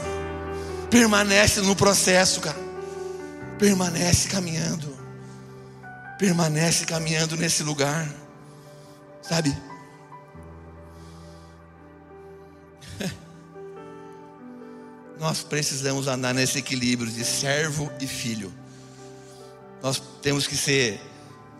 [0.90, 2.58] Permanece no processo, cara.
[3.58, 4.96] Permanece caminhando.
[6.18, 8.12] Permanece caminhando nesse lugar.
[9.22, 9.56] Sabe?
[15.18, 18.52] Nós precisamos andar nesse equilíbrio de servo e filho.
[19.82, 21.00] Nós temos que ser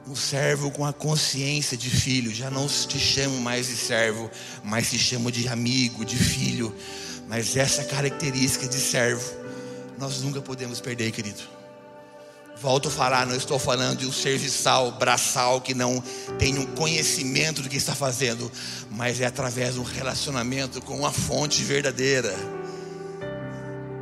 [0.09, 2.33] um servo com a consciência de filho.
[2.33, 4.31] Já não te chamo mais de servo,
[4.62, 6.75] mas te chamo de amigo, de filho.
[7.29, 9.29] Mas essa característica de servo,
[9.99, 11.42] nós nunca podemos perder, querido.
[12.59, 16.03] Volto a falar, não estou falando de um serviçal, braçal que não
[16.38, 18.51] tem um conhecimento do que está fazendo,
[18.90, 22.35] mas é através de um relacionamento com uma fonte verdadeira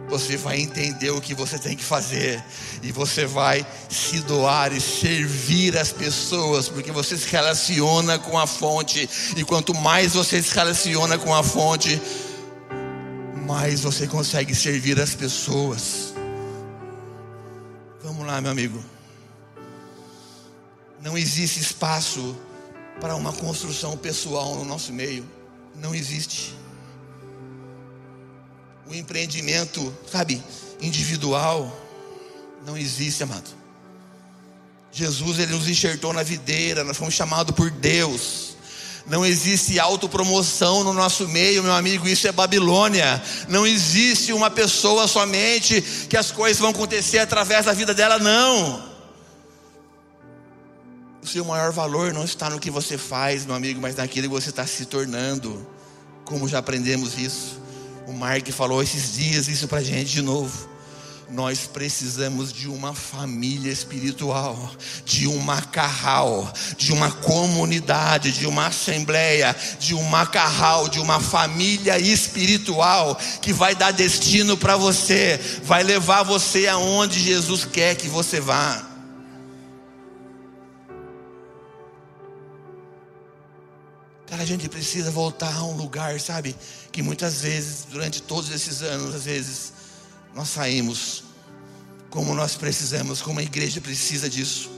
[0.09, 2.43] você vai entender o que você tem que fazer
[2.83, 8.47] e você vai se doar e servir as pessoas, porque você se relaciona com a
[8.47, 12.01] fonte, e quanto mais você se relaciona com a fonte,
[13.47, 16.15] mais você consegue servir as pessoas.
[18.03, 18.83] Vamos lá, meu amigo.
[21.03, 22.37] Não existe espaço
[23.01, 25.29] para uma construção pessoal no nosso meio.
[25.75, 26.55] Não existe
[28.87, 30.43] o empreendimento, sabe,
[30.81, 31.75] individual,
[32.67, 33.51] não existe, amado.
[34.93, 38.55] Jesus, ele nos enxertou na videira, nós fomos chamados por Deus.
[39.07, 43.23] Não existe autopromoção no nosso meio, meu amigo, isso é Babilônia.
[43.49, 48.95] Não existe uma pessoa somente que as coisas vão acontecer através da vida dela, não.
[51.23, 54.35] O seu maior valor não está no que você faz, meu amigo, mas naquilo que
[54.35, 55.67] você está se tornando.
[56.25, 57.64] Como já aprendemos isso.
[58.07, 60.69] O Mark falou esses dias isso para gente de novo.
[61.31, 64.71] Nós precisamos de uma família espiritual,
[65.07, 71.99] de um macarral, de uma comunidade, de uma assembleia, de um macarral, de uma família
[71.99, 78.39] espiritual que vai dar destino para você, vai levar você aonde Jesus quer que você
[78.39, 78.94] vá.
[84.41, 86.57] A gente precisa voltar a um lugar, sabe?
[86.93, 89.73] Que muitas vezes, durante todos esses anos, às vezes,
[90.35, 91.25] nós saímos
[92.11, 94.71] como nós precisamos, como a igreja precisa disso.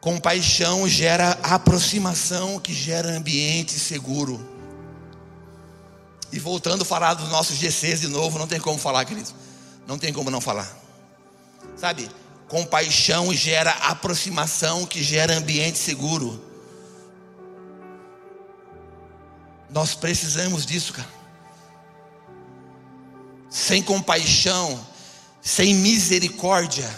[0.00, 4.48] Compaixão gera aproximação, que gera ambiente seguro.
[6.32, 9.30] E voltando a falar dos nossos GCs de novo, não tem como falar, querido.
[9.86, 10.70] Não tem como não falar.
[11.76, 12.08] Sabe?
[12.48, 16.51] Compaixão gera aproximação, que gera ambiente seguro.
[19.72, 21.08] Nós precisamos disso, cara.
[23.48, 24.78] Sem compaixão,
[25.40, 26.88] sem misericórdia,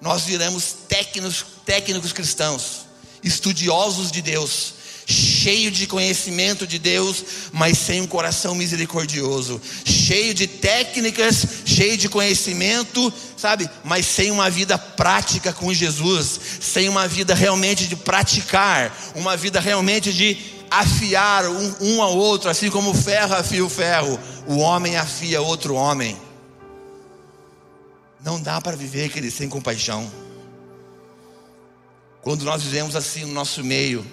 [0.00, 2.86] nós viramos técnicos, técnicos cristãos,
[3.22, 4.74] estudiosos de Deus,
[5.06, 12.08] cheio de conhecimento de Deus, mas sem um coração misericordioso, cheio de técnicas, cheio de
[12.08, 18.94] conhecimento, sabe, mas sem uma vida prática com Jesus, sem uma vida realmente de praticar,
[19.14, 23.68] uma vida realmente de afiar um, um ao outro, assim como o ferro afia o
[23.68, 26.18] ferro, o homem afia outro homem.
[28.20, 30.10] Não dá para viver, querido, sem compaixão.
[32.22, 34.04] Quando nós vivemos assim no nosso meio,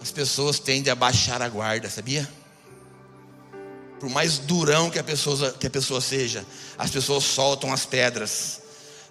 [0.00, 2.28] as pessoas tendem a baixar a guarda, sabia?
[3.98, 6.46] Por mais durão que a pessoa, que a pessoa seja,
[6.78, 8.60] as pessoas soltam as pedras.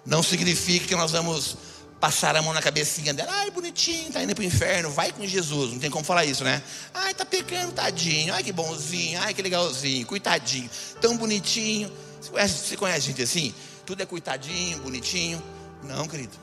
[0.04, 1.56] Não significa que nós vamos
[2.00, 5.26] passar a mão na cabecinha dela, ai bonitinho, tá indo para o inferno, vai com
[5.26, 6.62] Jesus, não tem como falar isso, né?
[6.92, 10.68] Ai, tá pecando, tadinho, ai que bonzinho, ai que legalzinho, coitadinho,
[11.00, 11.90] tão bonitinho.
[12.20, 13.54] Você conhece, você conhece gente assim?
[13.84, 15.42] Tudo é coitadinho, bonitinho.
[15.82, 16.36] Não, querido.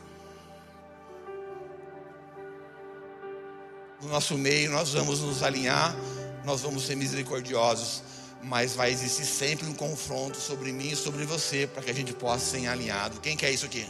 [4.02, 5.96] No nosso meio, nós vamos nos alinhar,
[6.44, 8.04] nós vamos ser misericordiosos,
[8.42, 12.12] mas vai existir sempre um confronto sobre mim e sobre você, para que a gente
[12.12, 13.22] possa ser alinhado.
[13.22, 13.88] Quem quer isso aqui?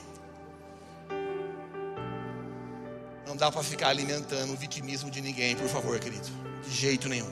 [3.44, 6.26] Dá para ficar alimentando o vitimismo de ninguém, por favor, querido.
[6.66, 7.30] De jeito nenhum.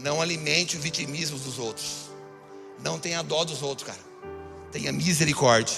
[0.00, 2.10] Não alimente o vitimismo dos outros.
[2.82, 4.00] Não tenha dó dos outros, cara.
[4.72, 5.76] Tenha misericórdia.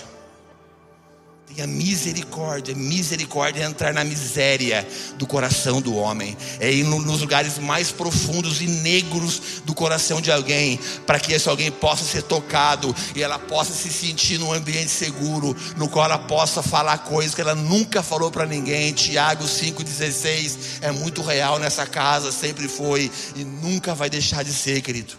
[1.55, 4.87] Tenha misericórdia, misericórdia é entrar na miséria
[5.17, 10.31] do coração do homem, é ir nos lugares mais profundos e negros do coração de
[10.31, 14.91] alguém, para que esse alguém possa ser tocado e ela possa se sentir num ambiente
[14.91, 18.93] seguro, no qual ela possa falar coisas que ela nunca falou para ninguém.
[18.93, 24.83] Tiago 5,16 é muito real nessa casa, sempre foi e nunca vai deixar de ser,
[24.83, 25.15] querido.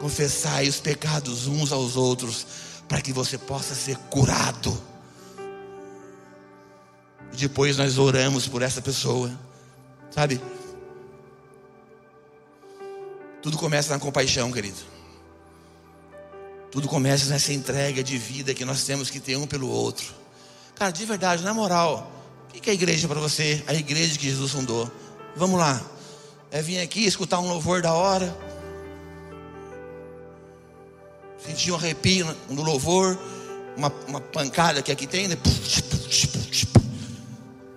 [0.00, 2.46] Confessai os pecados uns aos outros,
[2.88, 4.95] para que você possa ser curado.
[7.36, 9.30] Depois nós oramos por essa pessoa,
[10.10, 10.40] sabe?
[13.42, 14.78] Tudo começa na compaixão, querido.
[16.70, 20.06] Tudo começa nessa entrega de vida que nós temos que ter um pelo outro.
[20.74, 22.10] Cara, de verdade, na moral,
[22.48, 23.62] o que é a igreja para você?
[23.66, 24.90] A igreja que Jesus fundou.
[25.36, 25.80] Vamos lá.
[26.50, 28.34] É vir aqui escutar um louvor da hora.
[31.46, 33.18] Sentir um arrepio no louvor.
[33.76, 35.36] Uma, uma pancada que aqui tem, né?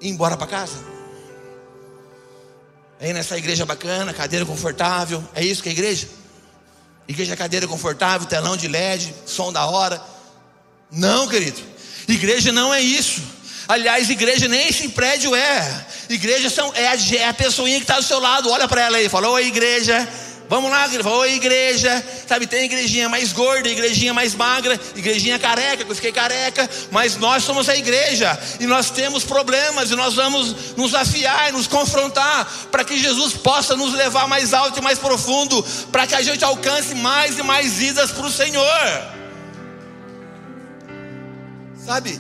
[0.02, 0.78] Ir embora para casa?
[3.00, 6.08] Aí nessa igreja bacana, cadeira confortável, é isso que é igreja?
[7.08, 10.02] Igreja cadeira confortável, telão de LED, som da hora.
[10.92, 11.60] Não, querido.
[12.08, 13.22] Igreja não é isso.
[13.68, 15.86] Aliás, igreja nem esse prédio é.
[16.10, 18.50] Igreja são, é, a, é a pessoinha que está do seu lado.
[18.50, 20.08] Olha para ela aí, falou: igreja.
[20.50, 20.90] Vamos lá,
[21.20, 22.04] oi igreja.
[22.28, 27.16] Sabe, tem igrejinha mais gorda, igrejinha mais magra, igrejinha careca, que eu fiquei careca, mas
[27.18, 32.52] nós somos a igreja e nós temos problemas e nós vamos nos afiar, nos confrontar,
[32.72, 36.44] para que Jesus possa nos levar mais alto e mais profundo, para que a gente
[36.44, 38.66] alcance mais e mais vidas para o Senhor.
[41.86, 42.20] Sabe?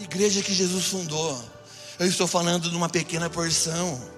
[0.00, 1.38] Igreja que Jesus fundou.
[1.98, 4.17] Eu estou falando de uma pequena porção.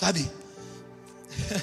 [0.00, 0.30] Sabe?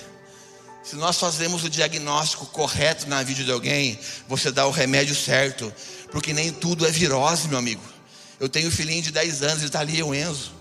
[0.84, 5.74] Se nós fazemos o diagnóstico correto na vida de alguém, você dá o remédio certo,
[6.12, 7.82] porque nem tudo é virose, meu amigo.
[8.40, 10.52] Eu tenho um filhinho de 10 anos, ele está ali, o Enzo.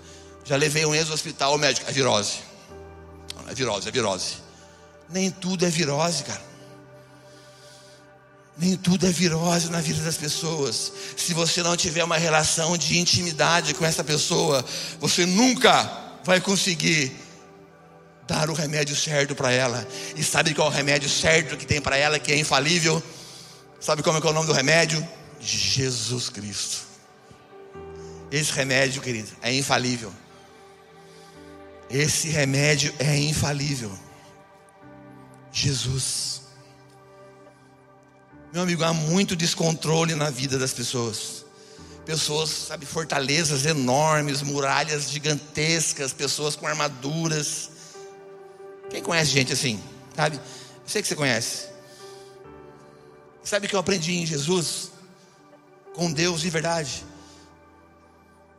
[0.45, 2.39] Já levei o Enzo ao hospital, o médico, é virose.
[3.47, 4.37] É virose, é virose.
[5.11, 6.43] Nem tudo é virose, cara.
[8.57, 10.91] Nem tudo é virose na vida das pessoas.
[11.15, 14.65] Se você não tiver uma relação de intimidade com essa pessoa,
[14.99, 17.26] você nunca vai conseguir
[18.27, 19.87] dar o remédio certo para ela.
[20.17, 23.03] E sabe qual é o remédio certo que tem para ela, que é infalível?
[23.81, 25.07] Sabe como é, é o nome do remédio?
[25.41, 26.79] Jesus Cristo.
[28.31, 30.13] Esse remédio, querido, é infalível.
[31.89, 33.97] Esse remédio é infalível.
[35.53, 36.43] Jesus.
[38.53, 41.45] Meu amigo, há muito descontrole na vida das pessoas.
[42.05, 47.71] Pessoas, sabe, fortalezas enormes, muralhas gigantescas, pessoas com armaduras
[48.91, 49.83] quem conhece gente assim?
[50.15, 50.37] Sabe?
[50.37, 50.43] Eu
[50.87, 51.67] sei que você conhece.
[53.43, 54.91] Sabe o que eu aprendi em Jesus?
[55.95, 57.05] Com Deus de verdade.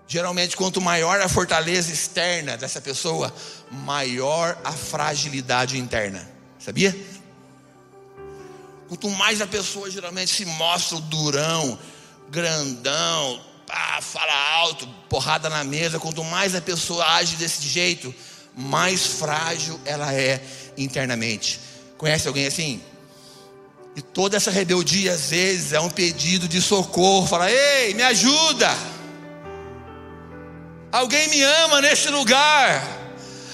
[0.08, 3.34] Geralmente, quanto maior a fortaleza externa dessa pessoa,
[3.70, 6.30] maior a fragilidade interna.
[6.58, 6.96] Sabia?
[8.88, 11.78] Quanto mais a pessoa geralmente se mostra durão,
[12.30, 18.16] grandão, pá, fala alto, porrada na mesa, quanto mais a pessoa age desse jeito,
[18.58, 20.42] mais frágil ela é
[20.76, 21.60] internamente.
[21.98, 22.82] Conhece alguém assim?
[23.96, 28.70] E toda essa rebeldia às vezes é um pedido de socorro, fala: "Ei, me ajuda!"
[30.92, 33.07] Alguém me ama nesse lugar.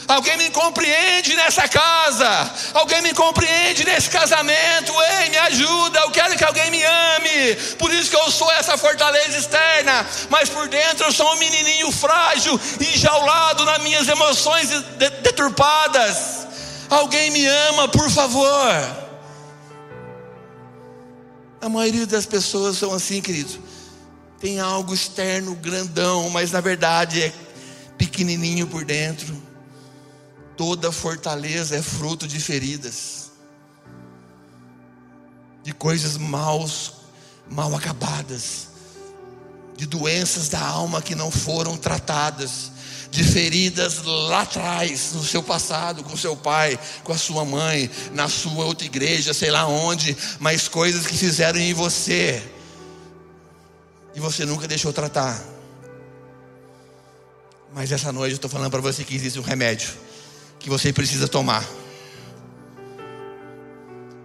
[0.08, 2.52] Alguém me compreende nessa casa.
[2.74, 4.94] Alguém me compreende nesse casamento.
[5.22, 6.00] Ei, me ajuda.
[6.00, 7.56] Eu quero que alguém me ame.
[7.78, 10.06] Por isso que eu sou essa fortaleza externa.
[10.30, 14.70] Mas por dentro eu sou um menininho frágil, enjaulado nas minhas emoções
[15.22, 16.48] deturpadas.
[16.90, 19.04] Alguém me ama, por favor.
[21.62, 23.58] A maioria das pessoas são assim, querido.
[24.40, 27.34] Tem algo externo grandão, mas na verdade é
[27.98, 29.43] pequenininho por dentro.
[30.56, 33.32] Toda fortaleza é fruto de feridas,
[35.64, 36.94] de coisas maus,
[37.50, 38.68] mal acabadas,
[39.76, 42.72] de doenças da alma que não foram tratadas,
[43.10, 48.30] de feridas lá atrás, no seu passado, com seu pai, com a sua mãe, na
[48.30, 52.44] sua outra igreja, sei lá onde, mas coisas que fizeram em você
[54.16, 55.44] e você nunca deixou tratar.
[57.74, 60.03] Mas essa noite eu estou falando para você que existe um remédio
[60.64, 61.83] que você precisa tomar.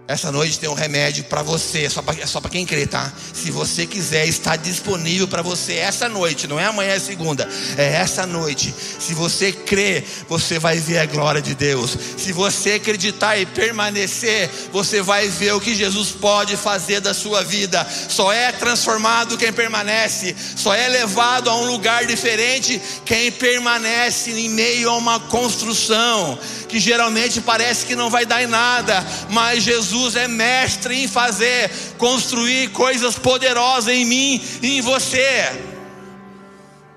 [0.09, 3.13] Essa noite tem um remédio para você, é só para só quem crê, tá?
[3.31, 7.47] Se você quiser, está disponível para você essa noite, não é amanhã, é segunda,
[7.77, 8.73] é essa noite.
[8.97, 11.95] Se você crê, você vai ver a glória de Deus.
[12.17, 17.43] Se você acreditar e permanecer, você vai ver o que Jesus pode fazer da sua
[17.43, 17.87] vida.
[18.09, 24.49] Só é transformado quem permanece, só é levado a um lugar diferente quem permanece em
[24.49, 29.98] meio a uma construção que geralmente parece que não vai dar em nada, mas Jesus
[30.15, 35.51] é mestre em fazer, construir coisas poderosas em mim e em você.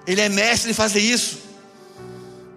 [0.06, 1.38] Ele é mestre em fazer isso.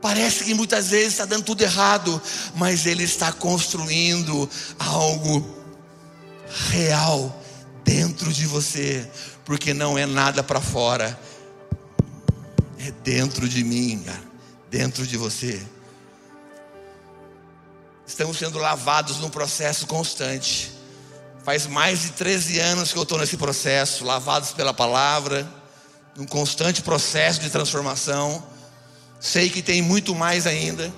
[0.02, 2.22] Parece que muitas vezes está dando tudo errado,
[2.56, 5.44] mas Ele está construindo algo
[6.70, 7.44] real
[7.84, 9.10] dentro de você,
[9.44, 11.20] porque não é nada para fora,
[12.80, 14.22] é dentro de mim, cara,
[14.70, 15.62] dentro de você.
[18.08, 20.72] Estamos sendo lavados num processo constante.
[21.44, 25.48] Faz mais de 13 anos que eu estou nesse processo, lavados pela palavra,
[26.16, 28.44] num constante processo de transformação.
[29.20, 30.94] Sei que tem muito mais ainda.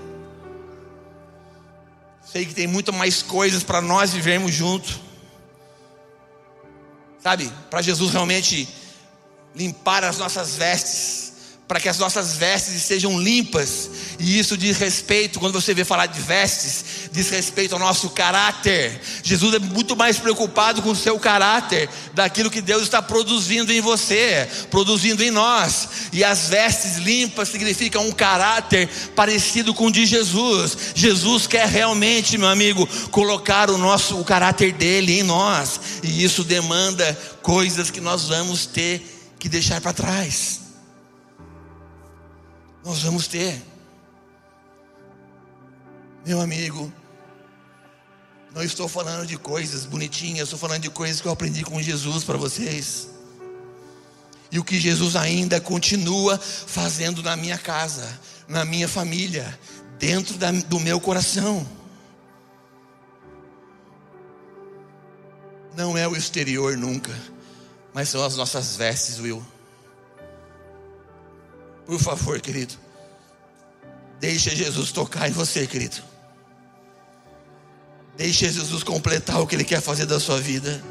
[2.29, 4.99] Sei que tem muito mais coisas para nós vivermos juntos.
[7.23, 8.67] Sabe, para Jesus realmente
[9.55, 11.26] limpar as nossas vestes
[11.67, 13.89] para que as nossas vestes sejam limpas.
[14.17, 19.01] E isso diz respeito, quando você vê falar de vestes, diz respeito ao nosso caráter.
[19.21, 23.81] Jesus é muito mais preocupado com o seu caráter, daquilo que Deus está produzindo em
[23.81, 25.89] você, produzindo em nós.
[26.13, 30.77] E as vestes limpas significam um caráter parecido com o de Jesus.
[30.95, 35.79] Jesus quer realmente, meu amigo, colocar o nosso o caráter dele em nós.
[36.01, 40.66] E isso demanda coisas que nós vamos ter que deixar para trás
[42.87, 43.61] nós vamos ter.
[46.25, 46.91] Meu amigo,
[48.55, 52.23] não estou falando de coisas bonitinhas, estou falando de coisas que eu aprendi com Jesus
[52.23, 53.09] para vocês.
[54.49, 58.07] E o que Jesus ainda continua fazendo na minha casa,
[58.47, 59.59] na minha família,
[59.99, 61.67] dentro da, do meu coração.
[65.75, 67.13] Não é o exterior nunca,
[67.93, 69.45] mas são as nossas vestes, Will.
[71.87, 72.75] Por favor, querido.
[74.19, 75.97] Deixa Jesus tocar em você, querido.
[78.17, 80.83] Deixa Jesus completar o que Ele quer fazer da sua vida.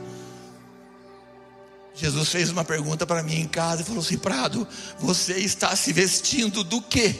[1.95, 4.67] Jesus fez uma pergunta para mim em casa e falou assim: Prado,
[4.99, 7.17] você está se vestindo do quê?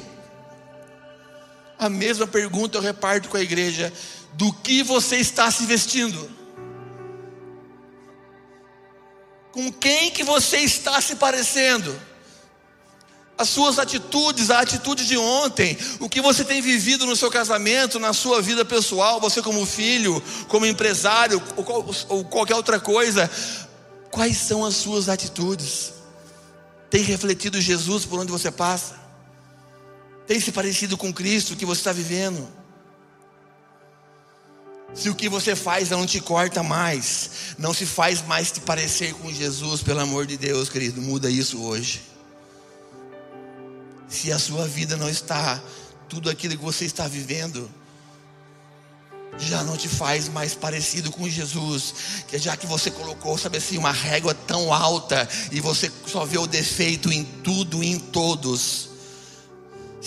[1.79, 3.93] A mesma pergunta eu reparto com a igreja:
[4.35, 6.31] do que você está se vestindo?
[9.53, 11.99] Com quem que você está se parecendo?
[13.39, 17.99] As suas atitudes, a atitude de ontem, o que você tem vivido no seu casamento,
[17.99, 23.31] na sua vida pessoal, você como filho, como empresário, ou, ou qualquer outra coisa,
[24.11, 25.93] quais são as suas atitudes?
[26.89, 28.99] Tem refletido Jesus por onde você passa?
[30.27, 32.49] Tem se parecido com Cristo que você está vivendo?
[34.95, 39.13] Se o que você faz não te corta mais, não se faz mais te parecer
[39.13, 42.16] com Jesus, pelo amor de Deus, querido, muda isso hoje.
[44.09, 45.61] Se a sua vida não está
[46.09, 47.69] tudo aquilo que você está vivendo,
[49.39, 51.95] já não te faz mais parecido com Jesus,
[52.29, 56.39] que já que você colocou, sabe assim, uma régua tão alta e você só vê
[56.39, 58.96] o defeito em tudo e em todos.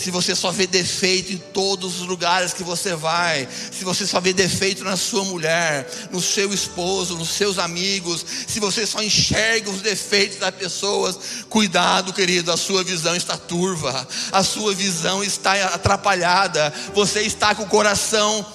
[0.00, 4.18] Se você só vê defeito em todos os lugares que você vai, se você só
[4.18, 9.68] vê defeito na sua mulher, no seu esposo, nos seus amigos, se você só enxerga
[9.68, 15.52] os defeitos das pessoas, cuidado, querido, a sua visão está turva, a sua visão está
[15.66, 18.46] atrapalhada, você está com o coração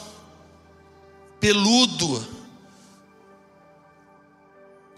[1.40, 2.28] peludo.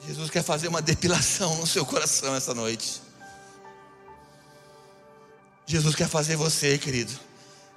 [0.08, 3.07] Jesus quer fazer uma depilação no seu coração essa noite.
[5.70, 7.12] Jesus quer fazer você, querido,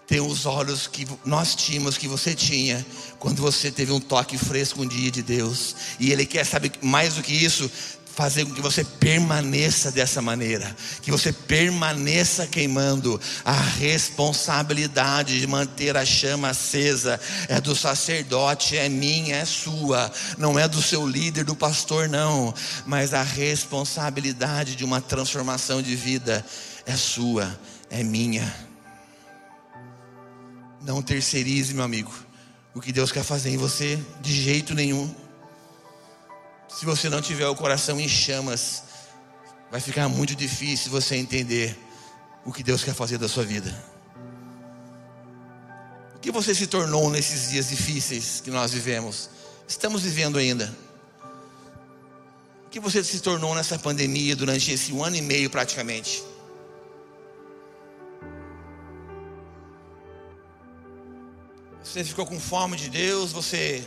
[0.07, 2.87] ter os olhos que nós tínhamos, que você tinha,
[3.19, 5.75] quando você teve um toque fresco um dia de Deus.
[5.99, 7.69] E Ele quer, saber mais do que isso,
[8.15, 13.21] fazer com que você permaneça dessa maneira, que você permaneça queimando.
[13.45, 20.57] A responsabilidade de manter a chama acesa é do sacerdote, é minha, é sua, não
[20.57, 22.55] é do seu líder, do pastor, não,
[22.87, 26.45] mas a responsabilidade de uma transformação de vida
[26.85, 27.59] é sua,
[27.91, 28.55] é minha.
[30.81, 32.13] Não terceirize, meu amigo,
[32.73, 35.13] o que Deus quer fazer em você, de jeito nenhum.
[36.69, 38.85] Se você não tiver o coração em chamas,
[39.71, 41.77] vai ficar muito difícil você entender
[42.45, 43.77] o que Deus quer fazer da sua vida.
[46.15, 49.29] O que você se tornou nesses dias difíceis que nós vivemos?
[49.67, 50.75] Estamos vivendo ainda.
[52.67, 56.23] O que você se tornou nessa pandemia durante esse um ano e meio praticamente?
[61.83, 63.87] Você ficou com fome de Deus, você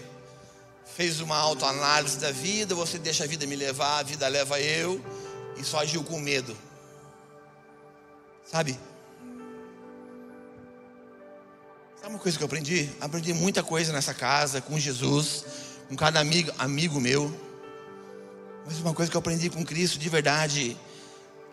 [0.96, 5.04] fez uma autoanálise da vida, você deixa a vida me levar, a vida leva eu,
[5.58, 6.56] e só agiu com medo.
[8.46, 8.78] Sabe?
[12.02, 12.90] Sabe uma coisa que eu aprendi?
[13.00, 15.46] Aprendi muita coisa nessa casa, com Jesus,
[15.88, 17.34] com cada amigo, amigo meu.
[18.66, 20.78] Mas uma coisa que eu aprendi com Cristo de verdade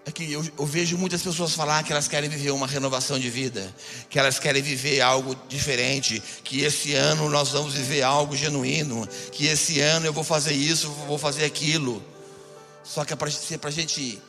[0.07, 3.29] é que eu, eu, vejo muitas pessoas falar que elas querem viver uma renovação de
[3.29, 3.75] vida,
[4.09, 9.47] que elas querem viver algo diferente, que esse ano nós vamos viver algo genuíno, que
[9.47, 12.03] esse ano eu vou fazer isso, vou fazer aquilo.
[12.83, 14.21] Só que para a gente,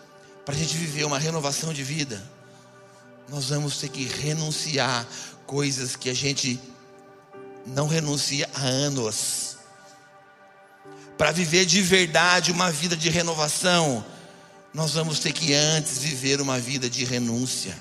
[0.45, 2.21] para gente viver uma renovação de vida,
[3.29, 5.07] nós vamos ter que renunciar
[5.45, 6.59] coisas que a gente
[7.65, 9.57] não renuncia há anos.
[11.17, 14.03] Para viver de verdade uma vida de renovação,
[14.73, 17.77] nós vamos ter que antes viver uma vida de renúncia.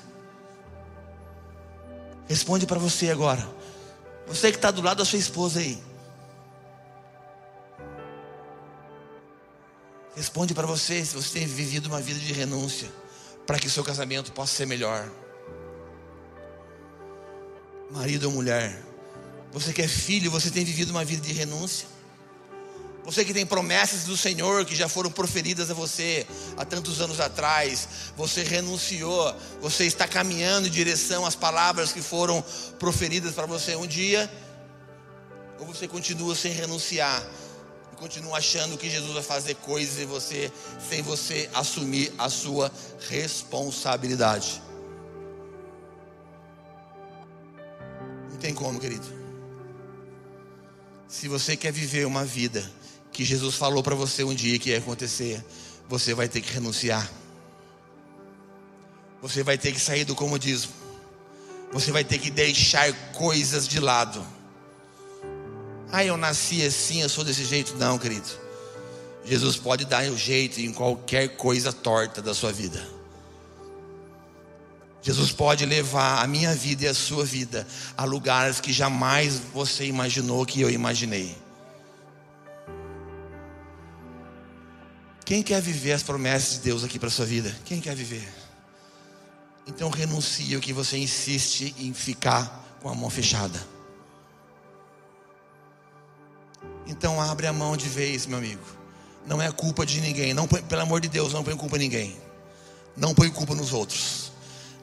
[2.27, 3.47] Responde para você agora.
[4.27, 5.81] Você que está do lado da sua esposa aí.
[10.15, 12.91] Responde para você se você tem vivido uma vida de renúncia,
[13.47, 15.09] para que seu casamento possa ser melhor.
[17.89, 18.81] Marido ou mulher,
[19.51, 21.87] você que é filho, você tem vivido uma vida de renúncia.
[23.03, 26.25] Você que tem promessas do Senhor que já foram proferidas a você
[26.55, 32.43] há tantos anos atrás, você renunciou, você está caminhando em direção às palavras que foram
[32.77, 34.31] proferidas para você um dia,
[35.59, 37.23] ou você continua sem renunciar
[37.91, 40.51] e continua achando que Jesus vai fazer coisas em você
[40.87, 42.71] sem você assumir a sua
[43.09, 44.61] responsabilidade.
[48.29, 49.21] Não tem como, querido.
[51.07, 52.80] Se você quer viver uma vida
[53.11, 55.43] que Jesus falou para você um dia que ia acontecer,
[55.87, 57.09] você vai ter que renunciar.
[59.21, 60.71] Você vai ter que sair do comodismo.
[61.71, 64.25] Você vai ter que deixar coisas de lado.
[65.91, 67.75] Ah, eu nasci assim, eu sou desse jeito.
[67.75, 68.29] Não, querido.
[69.23, 72.81] Jesus pode dar o um jeito em qualquer coisa torta da sua vida.
[75.01, 79.85] Jesus pode levar a minha vida e a sua vida a lugares que jamais você
[79.85, 81.35] imaginou que eu imaginei.
[85.31, 87.55] Quem quer viver as promessas de Deus aqui para sua vida?
[87.63, 88.27] Quem quer viver?
[89.65, 93.57] Então renuncie o que você insiste em ficar com a mão fechada.
[96.85, 98.61] Então abre a mão de vez, meu amigo.
[99.25, 100.33] Não é culpa de ninguém.
[100.33, 102.17] Não põe, pelo amor de Deus, não põe culpa em ninguém.
[102.97, 104.20] Não põe culpa nos outros.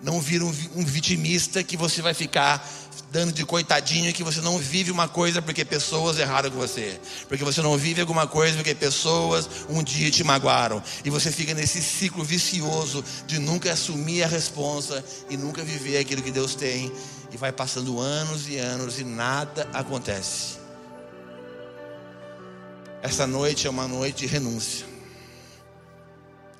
[0.02, 2.66] Não vira um, um vitimista que você vai ficar
[3.10, 7.44] dando de coitadinho que você não vive uma coisa porque pessoas erraram com você, porque
[7.44, 11.82] você não vive alguma coisa porque pessoas um dia te magoaram, e você fica nesse
[11.82, 16.92] ciclo vicioso de nunca assumir a responsa e nunca viver aquilo que Deus tem,
[17.32, 20.58] e vai passando anos e anos e nada acontece.
[23.02, 24.84] Essa noite é uma noite de renúncia.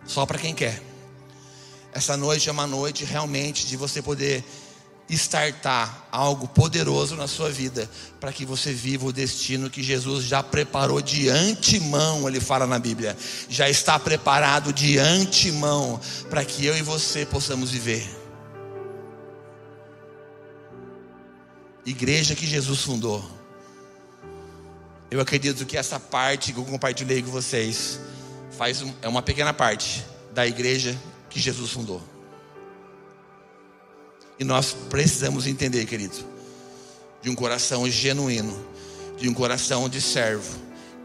[0.07, 0.88] Só para quem quer.
[1.93, 4.45] Essa noite é uma noite realmente de você poder
[5.09, 7.89] startar algo poderoso na sua vida,
[8.21, 12.79] para que você viva o destino que Jesus já preparou de antemão, ele fala na
[12.79, 13.17] Bíblia.
[13.49, 18.07] Já está preparado de antemão para que eu e você possamos viver.
[21.87, 23.25] Igreja que Jesus fundou.
[25.11, 27.99] Eu acredito que essa parte que eu compartilhei com vocês
[28.59, 30.95] faz um, é uma pequena parte da igreja
[31.29, 32.03] que Jesus fundou.
[34.39, 36.17] E nós precisamos entender, querido,
[37.21, 38.57] de um coração genuíno,
[39.17, 40.57] de um coração de servo,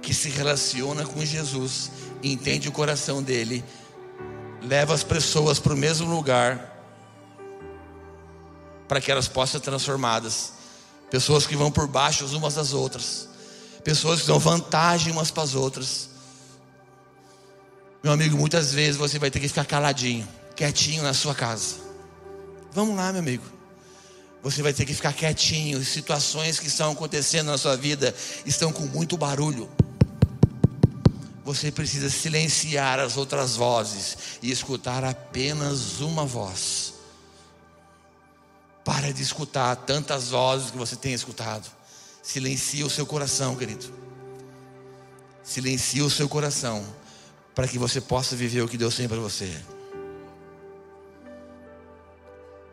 [0.01, 1.89] que se relaciona com Jesus,
[2.21, 3.63] entende o coração dele,
[4.61, 6.71] leva as pessoas para o mesmo lugar,
[8.87, 10.53] para que elas possam ser transformadas.
[11.09, 13.27] Pessoas que vão por baixo umas das outras,
[13.83, 16.09] pessoas que dão vantagem umas para as outras.
[18.03, 21.83] Meu amigo, muitas vezes você vai ter que ficar caladinho, quietinho na sua casa
[22.73, 23.43] Vamos lá, meu amigo.
[24.41, 25.83] Você vai ter que ficar quietinho.
[25.85, 28.13] Situações que estão acontecendo na sua vida
[28.45, 29.69] estão com muito barulho.
[31.45, 36.95] Você precisa silenciar as outras vozes e escutar apenas uma voz.
[38.83, 41.69] Para de escutar tantas vozes que você tem escutado.
[42.23, 43.85] Silencia o seu coração, querido.
[45.43, 46.83] Silencia o seu coração
[47.55, 49.55] para que você possa viver o que Deus tem para você.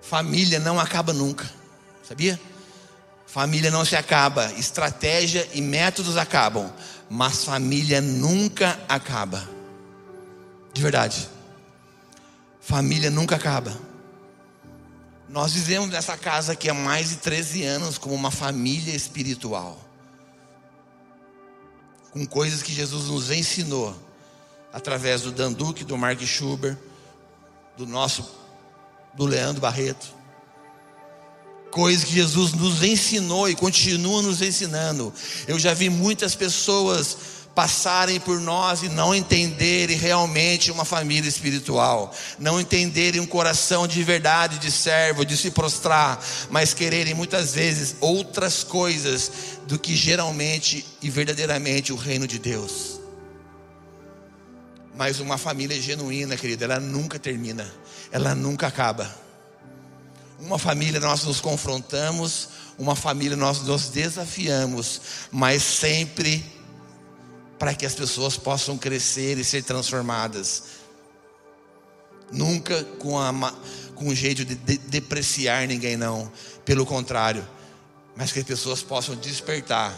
[0.00, 1.48] Família não acaba nunca,
[2.02, 2.40] sabia?
[3.26, 6.72] Família não se acaba, estratégia e métodos acabam,
[7.08, 9.48] mas família nunca acaba.
[10.72, 11.28] De verdade.
[12.60, 13.76] Família nunca acaba.
[15.28, 19.78] Nós vivemos nessa casa aqui há mais de 13 anos como uma família espiritual.
[22.10, 23.96] Com coisas que Jesus nos ensinou
[24.72, 26.76] através do Dan Duque, do Mark Schuber,
[27.76, 28.40] do nosso
[29.14, 30.14] do Leandro Barreto.
[31.70, 35.12] Coisas que Jesus nos ensinou e continua nos ensinando.
[35.46, 37.16] Eu já vi muitas pessoas
[37.54, 44.02] passarem por nós e não entenderem realmente uma família espiritual, não entenderem um coração de
[44.02, 49.30] verdade, de servo, de se prostrar, mas quererem muitas vezes outras coisas
[49.66, 52.99] do que geralmente e verdadeiramente o reino de Deus.
[55.00, 57.66] Mas uma família genuína, querida, ela nunca termina
[58.12, 59.10] ela nunca acaba.
[60.38, 65.00] Uma família nós nos confrontamos, uma família nós nos desafiamos,
[65.32, 66.44] mas sempre
[67.58, 70.64] para que as pessoas possam crescer e ser transformadas.
[72.30, 73.32] Nunca com, a,
[73.94, 76.30] com um jeito de, de depreciar ninguém, não.
[76.62, 77.48] Pelo contrário,
[78.14, 79.96] mas que as pessoas possam despertar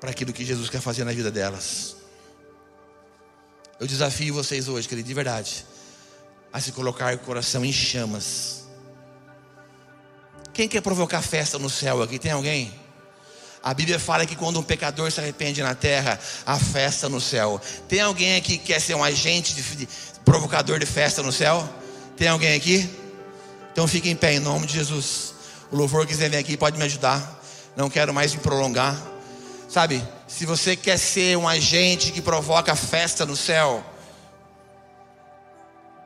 [0.00, 2.01] para aquilo que Jesus quer fazer na vida delas.
[3.82, 5.64] Eu desafio vocês hoje, querido, de verdade
[6.52, 8.62] a se colocar o coração em chamas.
[10.54, 12.16] Quem quer provocar festa no céu aqui?
[12.16, 12.72] Tem alguém?
[13.60, 16.16] A Bíblia fala que quando um pecador se arrepende na terra,
[16.46, 17.60] há festa no céu.
[17.88, 19.88] Tem alguém aqui que quer ser um agente de, de
[20.24, 21.68] provocador de festa no céu?
[22.16, 22.88] Tem alguém aqui?
[23.72, 25.34] Então fique em pé em nome de Jesus.
[25.72, 27.42] O louvor quiser vir aqui pode me ajudar.
[27.74, 29.11] Não quero mais me prolongar.
[29.72, 33.82] Sabe, se você quer ser um agente que provoca festa no céu,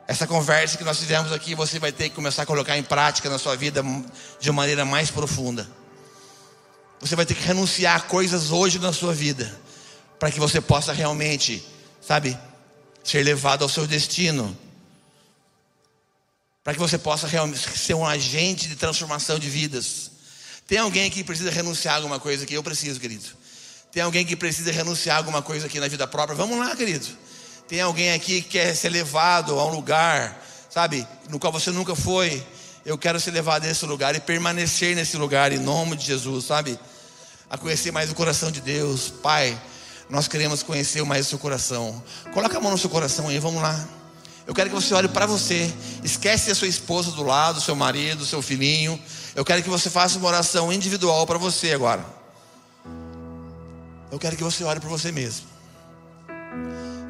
[0.07, 3.29] essa conversa que nós fizemos aqui, você vai ter que começar a colocar em prática
[3.29, 3.83] na sua vida
[4.39, 5.67] de uma maneira mais profunda.
[7.01, 9.53] Você vai ter que renunciar a coisas hoje na sua vida,
[10.17, 11.61] para que você possa realmente,
[11.99, 12.39] sabe,
[13.03, 14.57] ser levado ao seu destino.
[16.63, 20.11] Para que você possa realmente ser um agente de transformação de vidas.
[20.65, 22.53] Tem alguém que precisa renunciar a alguma coisa aqui?
[22.53, 23.36] Eu preciso, querido.
[23.97, 26.35] Tem alguém que precisa renunciar a alguma coisa aqui na vida própria?
[26.35, 27.07] Vamos lá, querido.
[27.67, 30.39] Tem alguém aqui que quer ser levado a um lugar,
[30.69, 32.45] sabe, no qual você nunca foi.
[32.85, 36.45] Eu quero ser levado a esse lugar e permanecer nesse lugar em nome de Jesus,
[36.45, 36.79] sabe?
[37.49, 39.09] A conhecer mais o coração de Deus.
[39.09, 39.59] Pai,
[40.11, 42.03] nós queremos conhecer mais o seu coração.
[42.35, 43.83] Coloca a mão no seu coração aí, vamos lá.
[44.45, 45.73] Eu quero que você olhe para você.
[46.03, 49.01] Esquece a sua esposa do lado, seu marido, seu filhinho.
[49.33, 52.16] Eu quero que você faça uma oração individual para você agora.
[54.11, 55.45] Eu quero que você olhe para você mesmo.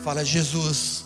[0.03, 1.05] Fala, Jesus,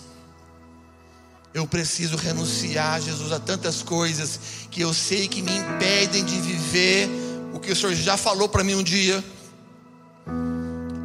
[1.54, 4.40] eu preciso renunciar, Jesus, a tantas coisas
[4.70, 7.10] que eu sei que me impedem de viver
[7.54, 9.24] o que o Senhor já falou para mim um dia.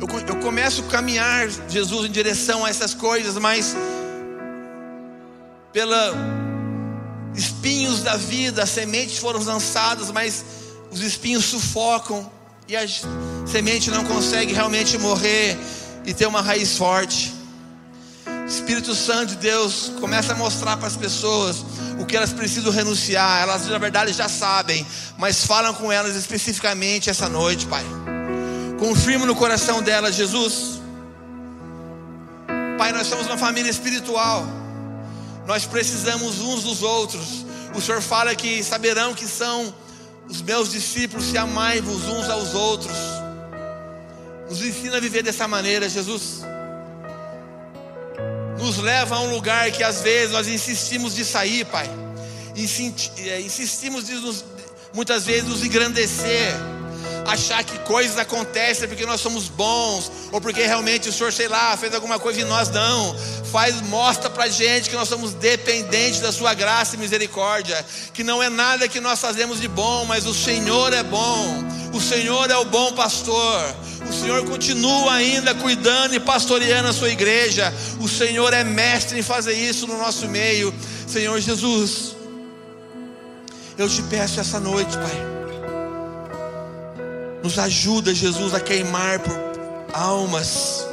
[0.01, 3.74] Eu, eu começo a caminhar, Jesus, em direção a essas coisas, mas
[5.72, 6.14] pela
[7.34, 10.45] espinhos da vida, as sementes foram lançadas, mas
[10.91, 12.30] os espinhos sufocam
[12.68, 12.84] e a
[13.46, 15.56] semente não consegue realmente morrer
[16.04, 17.32] e ter uma raiz forte.
[18.46, 21.64] Espírito Santo de Deus começa a mostrar para as pessoas
[22.00, 23.42] o que elas precisam renunciar.
[23.42, 24.84] Elas na verdade já sabem,
[25.16, 27.84] mas falam com elas especificamente essa noite, Pai.
[28.78, 30.80] Confirma no coração delas, Jesus.
[32.76, 34.44] Pai, nós somos uma família espiritual.
[35.46, 37.46] Nós precisamos uns dos outros.
[37.74, 39.72] O Senhor fala que saberão que são
[40.28, 42.96] os meus discípulos se amai-vos uns aos outros.
[44.48, 46.42] Nos ensina a viver dessa maneira, Jesus
[48.58, 51.88] nos leva a um lugar que às vezes nós insistimos de sair, Pai.
[53.18, 54.44] É, insistimos de nos,
[54.94, 56.54] muitas vezes nos engrandecer,
[57.26, 61.76] achar que coisas acontecem porque nós somos bons, ou porque realmente o Senhor, sei lá,
[61.76, 63.16] fez alguma coisa e nós não.
[63.50, 68.42] Faz, mostra pra gente que nós somos dependentes da Sua graça e misericórdia, que não
[68.42, 72.56] é nada que nós fazemos de bom, mas o Senhor é bom, o Senhor é
[72.56, 73.74] o bom pastor.
[74.08, 77.72] O Senhor continua ainda cuidando e pastoreando a sua igreja.
[78.00, 80.72] O Senhor é mestre em fazer isso no nosso meio.
[81.08, 82.14] Senhor Jesus,
[83.76, 85.36] eu te peço essa noite, Pai.
[87.42, 89.55] Nos ajuda, Jesus, a queimar por
[89.93, 90.87] almas.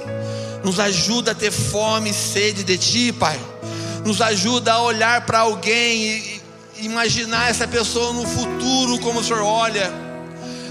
[0.64, 3.39] Nos ajuda a ter fome e sede de Ti, Pai.
[4.06, 6.41] Nos ajuda a olhar para alguém e
[6.78, 10.04] imaginar essa pessoa no futuro como o Senhor olha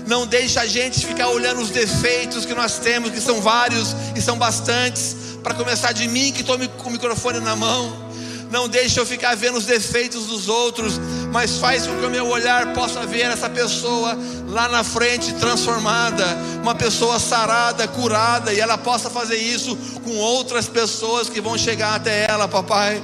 [0.06, 4.20] não deixa a gente ficar olhando os defeitos que nós temos, que são vários e
[4.20, 5.16] são bastantes.
[5.42, 8.11] Para começar de mim, que com o microfone na mão.
[8.52, 11.00] Não deixa eu ficar vendo os defeitos dos outros,
[11.32, 14.14] mas faz com que o meu olhar possa ver essa pessoa
[14.46, 16.22] lá na frente transformada,
[16.60, 19.74] uma pessoa sarada, curada, e ela possa fazer isso
[20.04, 23.02] com outras pessoas que vão chegar até ela, papai.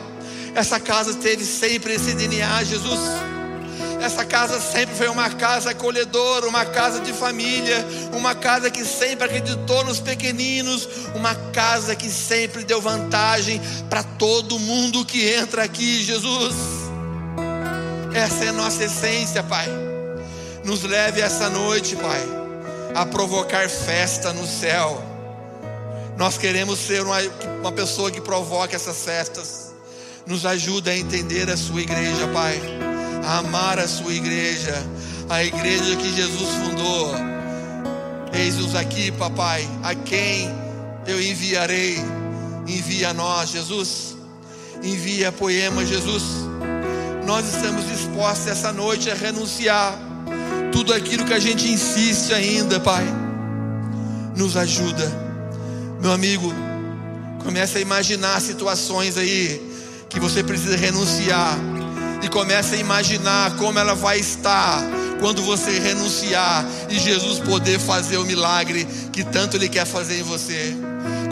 [0.54, 3.00] Essa casa teve sempre esse DNA, Jesus.
[4.00, 9.24] Essa casa sempre foi uma casa acolhedora, uma casa de família, uma casa que sempre
[9.24, 16.02] acreditou nos pequeninos, uma casa que sempre deu vantagem para todo mundo que entra aqui,
[16.02, 16.54] Jesus.
[18.14, 19.68] Essa é a nossa essência, Pai.
[20.64, 22.22] Nos leve essa noite, Pai,
[22.94, 25.02] a provocar festa no céu.
[26.16, 27.18] Nós queremos ser uma,
[27.60, 29.72] uma pessoa que provoque essas festas.
[30.24, 32.60] Nos ajuda a entender a sua igreja, Pai
[33.24, 34.74] a amar a sua igreja,
[35.28, 37.14] a igreja que Jesus fundou.
[38.32, 40.50] Eis-nos aqui, papai, a quem
[41.06, 41.96] eu enviarei.
[42.66, 44.16] Envia a nós, Jesus.
[44.82, 46.22] Envia poema, Jesus.
[47.26, 49.98] Nós estamos dispostos essa noite a renunciar
[50.72, 53.04] tudo aquilo que a gente insiste ainda, Pai.
[54.36, 55.10] Nos ajuda.
[56.00, 56.52] Meu amigo,
[57.42, 59.60] comece a imaginar situações aí
[60.08, 61.58] que você precisa renunciar
[62.22, 64.82] e comece a imaginar como ela vai estar
[65.20, 70.22] quando você renunciar e Jesus poder fazer o milagre que tanto Ele quer fazer em
[70.22, 70.76] você.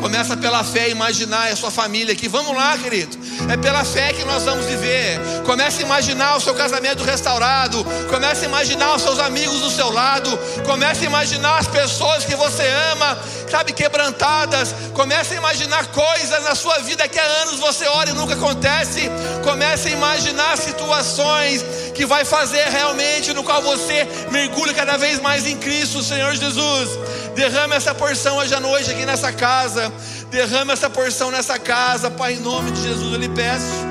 [0.07, 2.29] Começa pela fé imaginar a sua família aqui.
[2.29, 3.19] Vamos lá, querido.
[3.51, 5.19] É pela fé que nós vamos viver.
[5.45, 7.85] Comece a imaginar o seu casamento restaurado.
[8.09, 10.31] Comece a imaginar os seus amigos do seu lado.
[10.65, 13.19] Comece a imaginar as pessoas que você ama,
[13.51, 14.73] sabe, quebrantadas.
[14.95, 19.11] Comece a imaginar coisas na sua vida que há anos você ora e nunca acontece.
[19.43, 21.65] Comece a imaginar situações
[21.97, 26.91] que vai fazer realmente no qual você mergulha cada vez mais em Cristo, Senhor Jesus.
[27.37, 29.93] Derrama essa porção hoje à noite aqui nessa casa.
[30.31, 33.85] Derrama essa porção nessa casa, Pai, em nome de Jesus eu lhe peço.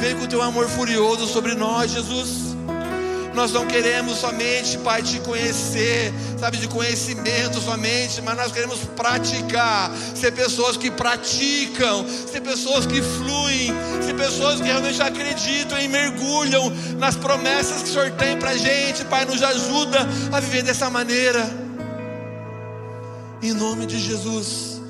[0.00, 2.50] Vem com o teu amor furioso sobre nós, Jesus.
[3.32, 9.92] Nós não queremos somente, Pai, te conhecer, sabe, de conhecimento somente, mas nós queremos praticar,
[10.16, 13.72] ser pessoas que praticam, ser pessoas que fluem,
[14.04, 19.04] ser pessoas que realmente acreditam e mergulham nas promessas que o Senhor tem para gente,
[19.04, 20.00] Pai, nos ajuda
[20.32, 21.69] a viver dessa maneira.
[23.42, 24.82] Em nome de Jesus,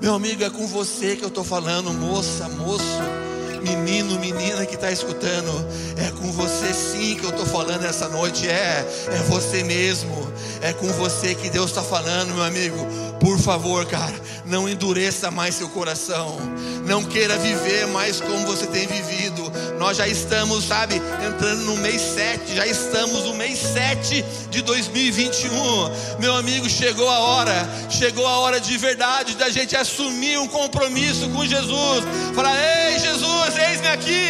[0.00, 3.27] meu amigo, é com você que eu estou falando, moça, moço
[3.62, 8.46] menino, menina que está escutando, é com você sim que eu estou falando essa noite.
[8.48, 10.28] É, é você mesmo.
[10.60, 12.86] É com você que Deus está falando, meu amigo.
[13.20, 16.38] Por favor, cara, não endureça mais seu coração.
[16.86, 19.52] Não queira viver mais como você tem vivido.
[19.78, 22.54] Nós já estamos, sabe, entrando no mês 7.
[22.54, 26.18] Já estamos no mês 7 de 2021.
[26.18, 27.68] Meu amigo, chegou a hora.
[27.90, 32.04] Chegou a hora de verdade da gente assumir um compromisso com Jesus.
[32.34, 34.28] Falar: Ei, Jesus, eis-me aqui.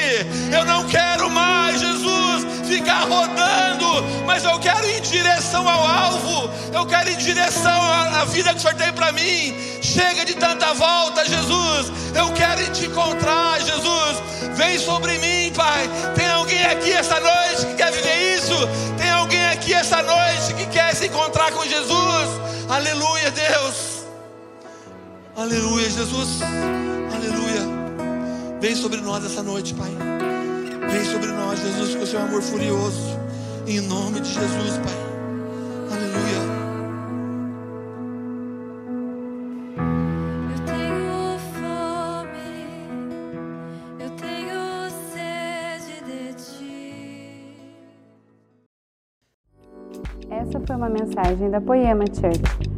[0.52, 6.50] Eu não quero mais, Jesus, ficar rodando, mas eu quero ir em direção ao alvo.
[6.72, 7.82] Eu quero ir em direção
[8.20, 9.54] à vida que o Senhor tem para mim.
[9.80, 11.92] Chega de tanta volta, Jesus.
[12.14, 14.22] Eu quero te encontrar, Jesus.
[14.54, 15.88] Vem sobre mim, Pai.
[16.14, 18.54] Tem alguém aqui essa noite que quer viver isso?
[18.96, 22.28] Tem alguém aqui essa noite que quer se encontrar com Jesus?
[22.68, 24.04] Aleluia, Deus.
[25.36, 26.40] Aleluia, Jesus.
[27.14, 27.88] Aleluia.
[28.61, 29.90] Vem sobre nós essa noite, Pai.
[30.90, 33.16] Vem sobre nós, Jesus, com o seu amor furioso.
[33.66, 34.94] Em nome de Jesus, Pai.
[35.92, 36.42] Aleluia.
[40.50, 42.50] Eu tenho fome,
[44.00, 47.54] eu tenho sede de ti.
[50.30, 52.78] Essa foi uma mensagem da Poema Church.